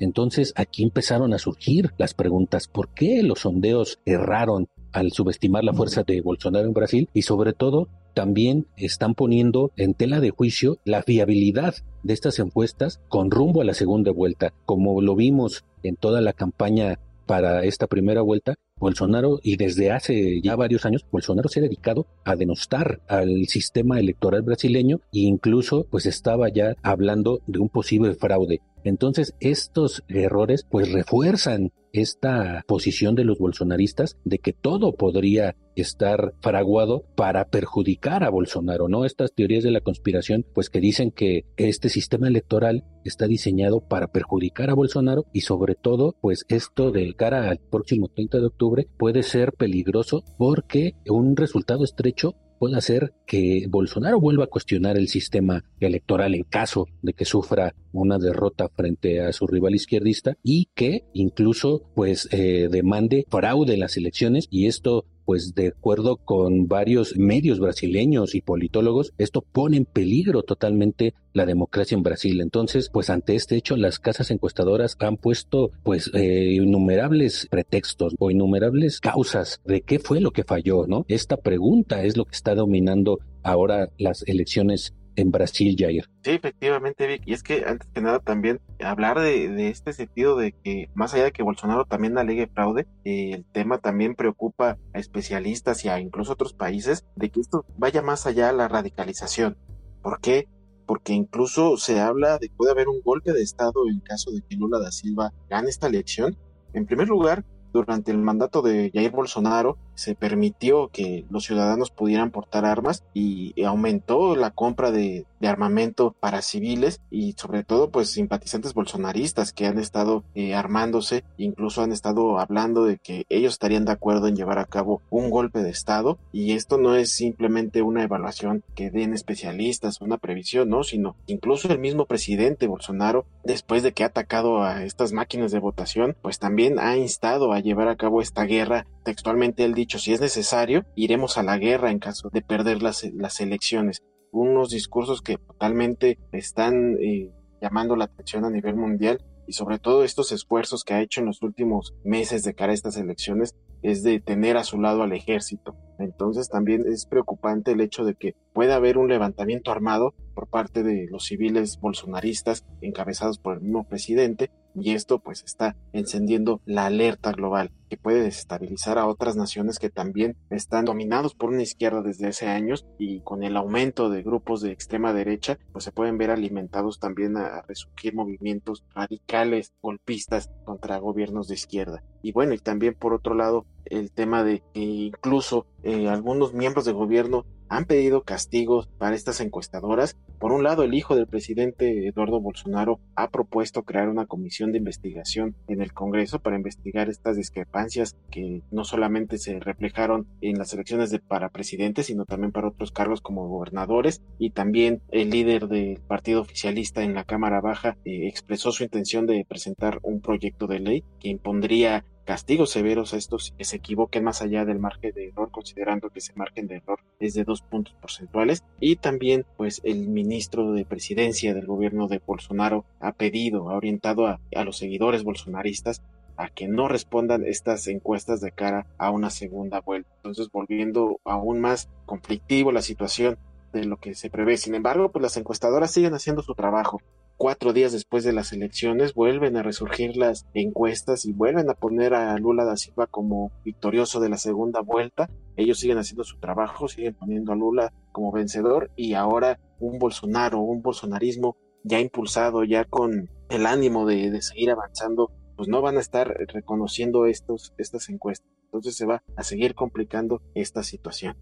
Entonces 0.00 0.54
aquí 0.56 0.82
empezaron 0.82 1.34
a 1.34 1.38
surgir 1.38 1.92
las 1.98 2.14
preguntas, 2.14 2.68
¿por 2.68 2.88
qué 2.94 3.22
los 3.22 3.40
sondeos 3.40 4.00
erraron 4.06 4.68
al 4.92 5.12
subestimar 5.12 5.62
la 5.62 5.74
fuerza 5.74 6.02
de 6.04 6.22
Bolsonaro 6.22 6.66
en 6.66 6.72
Brasil? 6.72 7.10
Y 7.12 7.22
sobre 7.22 7.52
todo, 7.52 7.88
también 8.14 8.66
están 8.76 9.14
poniendo 9.14 9.72
en 9.76 9.92
tela 9.94 10.20
de 10.20 10.30
juicio 10.30 10.78
la 10.84 11.02
fiabilidad 11.02 11.74
de 12.02 12.14
estas 12.14 12.38
encuestas 12.38 13.00
con 13.08 13.30
rumbo 13.30 13.60
a 13.60 13.64
la 13.64 13.74
segunda 13.74 14.10
vuelta, 14.10 14.54
como 14.64 15.02
lo 15.02 15.14
vimos 15.14 15.64
en 15.82 15.96
toda 15.96 16.20
la 16.20 16.32
campaña 16.32 16.98
para 17.28 17.62
esta 17.64 17.86
primera 17.86 18.22
vuelta, 18.22 18.54
Bolsonaro, 18.78 19.38
y 19.42 19.56
desde 19.56 19.92
hace 19.92 20.40
ya 20.40 20.56
varios 20.56 20.86
años, 20.86 21.04
Bolsonaro 21.12 21.50
se 21.50 21.60
ha 21.60 21.62
dedicado 21.62 22.06
a 22.24 22.34
denostar 22.36 23.02
al 23.06 23.46
sistema 23.48 24.00
electoral 24.00 24.40
brasileño 24.42 25.00
e 25.12 25.20
incluso 25.20 25.86
pues 25.90 26.06
estaba 26.06 26.48
ya 26.48 26.74
hablando 26.82 27.40
de 27.46 27.58
un 27.58 27.68
posible 27.68 28.14
fraude. 28.14 28.62
Entonces 28.82 29.34
estos 29.40 30.02
errores 30.08 30.64
pues 30.70 30.90
refuerzan 30.90 31.70
esta 32.00 32.64
posición 32.66 33.14
de 33.14 33.24
los 33.24 33.38
bolsonaristas 33.38 34.16
de 34.24 34.38
que 34.38 34.52
todo 34.52 34.94
podría 34.94 35.56
estar 35.76 36.32
fraguado 36.40 37.04
para 37.14 37.44
perjudicar 37.46 38.24
a 38.24 38.30
Bolsonaro, 38.30 38.88
¿no? 38.88 39.04
Estas 39.04 39.32
teorías 39.32 39.64
de 39.64 39.70
la 39.70 39.80
conspiración, 39.80 40.44
pues 40.54 40.70
que 40.70 40.80
dicen 40.80 41.10
que 41.10 41.44
este 41.56 41.88
sistema 41.88 42.28
electoral 42.28 42.84
está 43.04 43.26
diseñado 43.26 43.80
para 43.80 44.08
perjudicar 44.08 44.70
a 44.70 44.74
Bolsonaro 44.74 45.26
y 45.32 45.42
sobre 45.42 45.74
todo, 45.74 46.16
pues 46.20 46.44
esto 46.48 46.90
de 46.90 47.14
cara 47.14 47.48
al 47.48 47.58
próximo 47.58 48.08
30 48.08 48.38
de 48.38 48.46
octubre 48.46 48.88
puede 48.98 49.22
ser 49.22 49.52
peligroso 49.52 50.24
porque 50.36 50.94
un 51.06 51.36
resultado 51.36 51.84
estrecho 51.84 52.34
puede 52.58 52.76
hacer 52.76 53.12
que 53.26 53.66
Bolsonaro 53.68 54.20
vuelva 54.20 54.44
a 54.44 54.48
cuestionar 54.48 54.96
el 54.96 55.08
sistema 55.08 55.64
electoral 55.80 56.34
en 56.34 56.44
caso 56.44 56.86
de 57.02 57.12
que 57.12 57.24
sufra 57.24 57.74
una 57.92 58.18
derrota 58.18 58.68
frente 58.68 59.20
a 59.20 59.32
su 59.32 59.46
rival 59.46 59.74
izquierdista 59.74 60.36
y 60.42 60.68
que 60.74 61.04
incluso 61.12 61.82
pues 61.94 62.28
eh, 62.32 62.68
demande 62.70 63.24
fraude 63.28 63.74
en 63.74 63.80
las 63.80 63.96
elecciones 63.96 64.46
y 64.50 64.66
esto 64.66 65.04
pues 65.28 65.54
de 65.54 65.68
acuerdo 65.68 66.16
con 66.16 66.68
varios 66.68 67.18
medios 67.18 67.60
brasileños 67.60 68.34
y 68.34 68.40
politólogos, 68.40 69.12
esto 69.18 69.42
pone 69.42 69.76
en 69.76 69.84
peligro 69.84 70.42
totalmente 70.42 71.12
la 71.34 71.44
democracia 71.44 71.96
en 71.96 72.02
Brasil. 72.02 72.40
Entonces, 72.40 72.88
pues 72.90 73.10
ante 73.10 73.34
este 73.34 73.54
hecho, 73.54 73.76
las 73.76 73.98
casas 73.98 74.30
encuestadoras 74.30 74.96
han 75.00 75.18
puesto 75.18 75.70
pues 75.82 76.10
eh, 76.14 76.54
innumerables 76.54 77.46
pretextos 77.50 78.14
o 78.18 78.30
innumerables 78.30 79.00
causas 79.00 79.60
de 79.66 79.82
qué 79.82 79.98
fue 79.98 80.22
lo 80.22 80.30
que 80.30 80.44
falló, 80.44 80.86
¿no? 80.86 81.04
Esta 81.08 81.36
pregunta 81.36 82.04
es 82.04 82.16
lo 82.16 82.24
que 82.24 82.34
está 82.34 82.54
dominando 82.54 83.18
ahora 83.42 83.90
las 83.98 84.26
elecciones 84.26 84.94
en 85.18 85.30
Brasil, 85.30 85.76
Jair. 85.78 86.08
Sí, 86.22 86.30
efectivamente, 86.30 87.06
Vic. 87.06 87.22
Y 87.26 87.32
es 87.32 87.42
que 87.42 87.64
antes 87.66 87.88
que 87.92 88.00
nada 88.00 88.20
también 88.20 88.60
hablar 88.80 89.20
de, 89.20 89.68
este 89.68 89.92
sentido 89.92 90.36
de 90.36 90.52
que 90.52 90.90
más 90.94 91.14
allá 91.14 91.24
de 91.24 91.32
que 91.32 91.42
Bolsonaro 91.42 91.84
también 91.84 92.18
alegue 92.18 92.46
fraude, 92.46 92.86
eh, 93.04 93.32
el 93.34 93.44
tema 93.44 93.78
también 93.78 94.14
preocupa 94.14 94.78
a 94.92 94.98
especialistas 94.98 95.84
y 95.84 95.88
a 95.88 96.00
incluso 96.00 96.32
otros 96.32 96.54
países 96.54 97.04
de 97.16 97.30
que 97.30 97.40
esto 97.40 97.64
vaya 97.76 98.02
más 98.02 98.26
allá 98.26 98.48
de 98.48 98.54
la 98.54 98.68
radicalización. 98.68 99.56
¿Por 100.02 100.20
qué? 100.20 100.48
Porque 100.86 101.12
incluso 101.12 101.76
se 101.76 102.00
habla 102.00 102.38
de 102.38 102.48
que 102.48 102.54
puede 102.56 102.72
haber 102.72 102.88
un 102.88 103.02
golpe 103.02 103.32
de 103.32 103.42
Estado 103.42 103.88
en 103.90 104.00
caso 104.00 104.30
de 104.30 104.42
que 104.48 104.56
Lula 104.56 104.78
da 104.78 104.92
Silva 104.92 105.32
gane 105.50 105.68
esta 105.68 105.88
elección. 105.88 106.36
En 106.72 106.86
primer 106.86 107.08
lugar, 107.08 107.44
durante 107.72 108.10
el 108.10 108.18
mandato 108.18 108.62
de 108.62 108.90
Jair 108.94 109.10
Bolsonaro 109.10 109.78
se 109.98 110.14
permitió 110.14 110.88
que 110.88 111.24
los 111.28 111.44
ciudadanos 111.44 111.90
pudieran 111.90 112.30
portar 112.30 112.64
armas 112.64 113.02
y 113.14 113.60
aumentó 113.64 114.36
la 114.36 114.52
compra 114.52 114.92
de, 114.92 115.26
armamento 115.40 116.16
para 116.18 116.42
civiles 116.42 117.00
y 117.10 117.32
sobre 117.32 117.62
todo 117.62 117.90
pues 117.90 118.10
simpatizantes 118.10 118.74
bolsonaristas 118.74 119.52
que 119.52 119.66
han 119.66 119.78
estado 119.78 120.24
eh, 120.34 120.54
armándose, 120.54 121.24
incluso 121.36 121.80
han 121.80 121.92
estado 121.92 122.38
hablando 122.38 122.84
de 122.84 122.98
que 122.98 123.24
ellos 123.28 123.54
estarían 123.54 123.84
de 123.84 123.92
acuerdo 123.92 124.26
en 124.26 124.36
llevar 124.36 124.58
a 124.58 124.66
cabo 124.66 125.00
un 125.10 125.30
golpe 125.30 125.62
de 125.62 125.70
Estado 125.70 126.18
y 126.32 126.52
esto 126.52 126.76
no 126.76 126.96
es 126.96 127.12
simplemente 127.12 127.82
una 127.82 128.02
evaluación 128.02 128.64
que 128.74 128.90
den 128.90 129.14
especialistas, 129.14 130.00
una 130.00 130.18
previsión, 130.18 130.68
no, 130.68 130.82
sino 130.82 131.16
incluso 131.26 131.72
el 131.72 131.78
mismo 131.78 132.04
presidente 132.06 132.66
Bolsonaro 132.66 133.24
después 133.44 133.82
de 133.82 133.92
que 133.92 134.02
ha 134.02 134.08
atacado 134.08 134.62
a 134.62 134.82
estas 134.82 135.12
máquinas 135.12 135.52
de 135.52 135.60
votación 135.60 136.16
pues 136.20 136.38
también 136.38 136.78
ha 136.78 136.96
instado 136.96 137.52
a 137.52 137.60
llevar 137.60 137.88
a 137.88 137.96
cabo 137.96 138.20
esta 138.20 138.44
guerra. 138.44 138.86
Textualmente 139.04 139.64
él 139.64 139.72
dicho, 139.72 139.87
si 139.96 140.12
es 140.12 140.20
necesario, 140.20 140.84
iremos 140.94 141.38
a 141.38 141.42
la 141.42 141.56
guerra 141.56 141.90
en 141.90 141.98
caso 141.98 142.28
de 142.30 142.42
perder 142.42 142.82
las, 142.82 143.04
las 143.14 143.40
elecciones. 143.40 144.02
Unos 144.30 144.68
discursos 144.68 145.22
que 145.22 145.38
totalmente 145.38 146.18
están 146.32 146.98
eh, 147.00 147.30
llamando 147.62 147.96
la 147.96 148.04
atención 148.04 148.44
a 148.44 148.50
nivel 148.50 148.76
mundial 148.76 149.24
y 149.46 149.54
sobre 149.54 149.78
todo 149.78 150.04
estos 150.04 150.30
esfuerzos 150.30 150.84
que 150.84 150.92
ha 150.92 151.00
hecho 151.00 151.20
en 151.20 151.26
los 151.26 151.40
últimos 151.40 151.94
meses 152.04 152.44
de 152.44 152.52
cara 152.52 152.72
a 152.72 152.74
estas 152.74 152.98
elecciones 152.98 153.54
es 153.80 154.02
de 154.02 154.20
tener 154.20 154.58
a 154.58 154.64
su 154.64 154.78
lado 154.78 155.02
al 155.02 155.14
ejército. 155.14 155.74
Entonces 155.98 156.50
también 156.50 156.84
es 156.86 157.06
preocupante 157.06 157.72
el 157.72 157.80
hecho 157.80 158.04
de 158.04 158.14
que 158.14 158.34
pueda 158.52 158.76
haber 158.76 158.98
un 158.98 159.08
levantamiento 159.08 159.72
armado 159.72 160.12
por 160.34 160.48
parte 160.48 160.82
de 160.82 161.06
los 161.10 161.24
civiles 161.24 161.80
bolsonaristas 161.80 162.66
encabezados 162.82 163.38
por 163.38 163.54
el 163.54 163.62
mismo 163.62 163.84
presidente 163.84 164.50
y 164.80 164.92
esto 164.92 165.18
pues 165.18 165.42
está 165.44 165.76
encendiendo 165.92 166.60
la 166.64 166.86
alerta 166.86 167.32
global 167.32 167.72
que 167.88 167.96
puede 167.96 168.22
desestabilizar 168.22 168.98
a 168.98 169.06
otras 169.06 169.36
naciones 169.36 169.78
que 169.78 169.90
también 169.90 170.36
están 170.50 170.84
dominados 170.84 171.34
por 171.34 171.50
una 171.50 171.62
izquierda 171.62 172.02
desde 172.02 172.28
hace 172.28 172.46
años 172.46 172.86
y 172.98 173.20
con 173.20 173.42
el 173.42 173.56
aumento 173.56 174.10
de 174.10 174.22
grupos 174.22 174.60
de 174.60 174.72
extrema 174.72 175.12
derecha 175.12 175.58
pues 175.72 175.84
se 175.84 175.92
pueden 175.92 176.18
ver 176.18 176.30
alimentados 176.30 177.00
también 177.00 177.36
a 177.36 177.62
resurgir 177.62 178.14
movimientos 178.14 178.84
radicales 178.94 179.72
golpistas 179.80 180.50
contra 180.64 180.98
gobiernos 180.98 181.48
de 181.48 181.54
izquierda. 181.54 182.02
Y 182.22 182.32
bueno 182.32 182.54
y 182.54 182.58
también 182.58 182.94
por 182.94 183.14
otro 183.14 183.34
lado 183.34 183.64
el 183.86 184.12
tema 184.12 184.44
de 184.44 184.62
que 184.74 184.80
incluso 184.80 185.66
eh, 185.82 186.08
algunos 186.08 186.52
miembros 186.52 186.84
de 186.84 186.92
gobierno 186.92 187.46
han 187.68 187.84
pedido 187.84 188.22
castigos 188.22 188.88
para 188.98 189.14
estas 189.14 189.40
encuestadoras. 189.40 190.16
Por 190.38 190.52
un 190.52 190.62
lado, 190.62 190.82
el 190.84 190.94
hijo 190.94 191.16
del 191.16 191.26
presidente 191.26 192.06
Eduardo 192.06 192.40
Bolsonaro 192.40 193.00
ha 193.16 193.28
propuesto 193.28 193.82
crear 193.82 194.08
una 194.08 194.26
comisión 194.26 194.72
de 194.72 194.78
investigación 194.78 195.56
en 195.66 195.82
el 195.82 195.92
Congreso 195.92 196.38
para 196.38 196.56
investigar 196.56 197.08
estas 197.08 197.36
discrepancias 197.36 198.16
que 198.30 198.62
no 198.70 198.84
solamente 198.84 199.38
se 199.38 199.58
reflejaron 199.60 200.26
en 200.40 200.58
las 200.58 200.72
elecciones 200.72 201.10
de 201.10 201.18
para 201.18 201.50
presidente, 201.50 202.02
sino 202.02 202.24
también 202.24 202.52
para 202.52 202.68
otros 202.68 202.92
cargos 202.92 203.20
como 203.20 203.48
gobernadores. 203.48 204.22
Y 204.38 204.50
también 204.50 205.02
el 205.10 205.30
líder 205.30 205.68
del 205.68 206.00
partido 206.06 206.40
oficialista 206.40 207.02
en 207.02 207.14
la 207.14 207.24
Cámara 207.24 207.60
Baja 207.60 207.96
eh, 208.04 208.28
expresó 208.28 208.72
su 208.72 208.84
intención 208.84 209.26
de 209.26 209.44
presentar 209.48 209.98
un 210.02 210.20
proyecto 210.20 210.66
de 210.66 210.80
ley 210.80 211.04
que 211.18 211.28
impondría 211.28 212.04
castigos 212.24 212.70
severos 212.70 213.14
a 213.14 213.16
estos 213.16 213.54
que 213.56 213.64
se 213.64 213.76
equivoquen 213.76 214.22
más 214.22 214.42
allá 214.42 214.66
del 214.66 214.78
margen 214.78 215.14
de 215.14 215.28
error, 215.28 215.50
considerando 215.50 216.10
que 216.10 216.18
ese 216.18 216.34
margen 216.34 216.66
de 216.66 216.76
error 216.76 217.00
es 217.18 217.34
de 217.34 217.44
dos 217.44 217.62
puntos 217.62 217.94
porcentuales. 218.00 218.64
Y 218.80 218.96
también, 218.96 219.44
pues, 219.56 219.80
el 219.84 220.08
ministro 220.08 220.72
de 220.72 220.84
presidencia 220.84 221.54
del 221.54 221.66
gobierno 221.66 222.08
de 222.08 222.20
Bolsonaro 222.24 222.84
ha 223.00 223.12
pedido, 223.12 223.70
ha 223.70 223.76
orientado 223.76 224.26
a, 224.26 224.40
a 224.54 224.64
los 224.64 224.78
seguidores 224.78 225.24
bolsonaristas 225.24 226.02
a 226.36 226.48
que 226.48 226.68
no 226.68 226.86
respondan 226.86 227.44
estas 227.44 227.88
encuestas 227.88 228.40
de 228.40 228.52
cara 228.52 228.86
a 228.96 229.10
una 229.10 229.30
segunda 229.30 229.80
vuelta. 229.80 230.08
Entonces, 230.16 230.48
volviendo 230.52 231.20
aún 231.24 231.60
más 231.60 231.88
conflictivo 232.06 232.70
la 232.70 232.82
situación 232.82 233.38
de 233.72 233.84
lo 233.84 233.96
que 233.96 234.14
se 234.14 234.30
prevé. 234.30 234.56
Sin 234.56 234.74
embargo, 234.74 235.10
pues 235.10 235.22
las 235.22 235.36
encuestadoras 235.36 235.90
siguen 235.90 236.14
haciendo 236.14 236.42
su 236.42 236.54
trabajo 236.54 237.00
cuatro 237.38 237.72
días 237.72 237.92
después 237.92 238.24
de 238.24 238.32
las 238.32 238.52
elecciones 238.52 239.14
vuelven 239.14 239.56
a 239.56 239.62
resurgir 239.62 240.16
las 240.16 240.46
encuestas 240.54 241.24
y 241.24 241.32
vuelven 241.32 241.70
a 241.70 241.74
poner 241.74 242.12
a 242.12 242.36
Lula 242.36 242.64
da 242.64 242.76
Silva 242.76 243.06
como 243.06 243.52
victorioso 243.64 244.20
de 244.20 244.28
la 244.28 244.36
segunda 244.36 244.80
vuelta. 244.80 245.30
Ellos 245.56 245.78
siguen 245.78 245.98
haciendo 245.98 246.24
su 246.24 246.38
trabajo, 246.38 246.88
siguen 246.88 247.14
poniendo 247.14 247.52
a 247.52 247.56
Lula 247.56 247.92
como 248.12 248.32
vencedor 248.32 248.90
y 248.96 249.14
ahora 249.14 249.60
un 249.78 249.98
Bolsonaro, 249.98 250.58
un 250.58 250.82
bolsonarismo 250.82 251.56
ya 251.84 252.00
impulsado, 252.00 252.64
ya 252.64 252.84
con 252.84 253.30
el 253.48 253.66
ánimo 253.66 254.04
de, 254.04 254.42
seguir 254.42 254.70
avanzando, 254.70 255.30
pues 255.56 255.68
no 255.68 255.80
van 255.80 255.96
a 255.96 256.00
estar 256.00 256.28
reconociendo 256.48 257.26
estos, 257.26 257.72
estas 257.78 258.08
encuestas. 258.08 258.50
Entonces 258.64 258.96
se 258.96 259.06
va 259.06 259.22
a 259.36 259.44
seguir 259.44 259.74
complicando 259.74 260.42
esta 260.54 260.82
situación. 260.82 261.36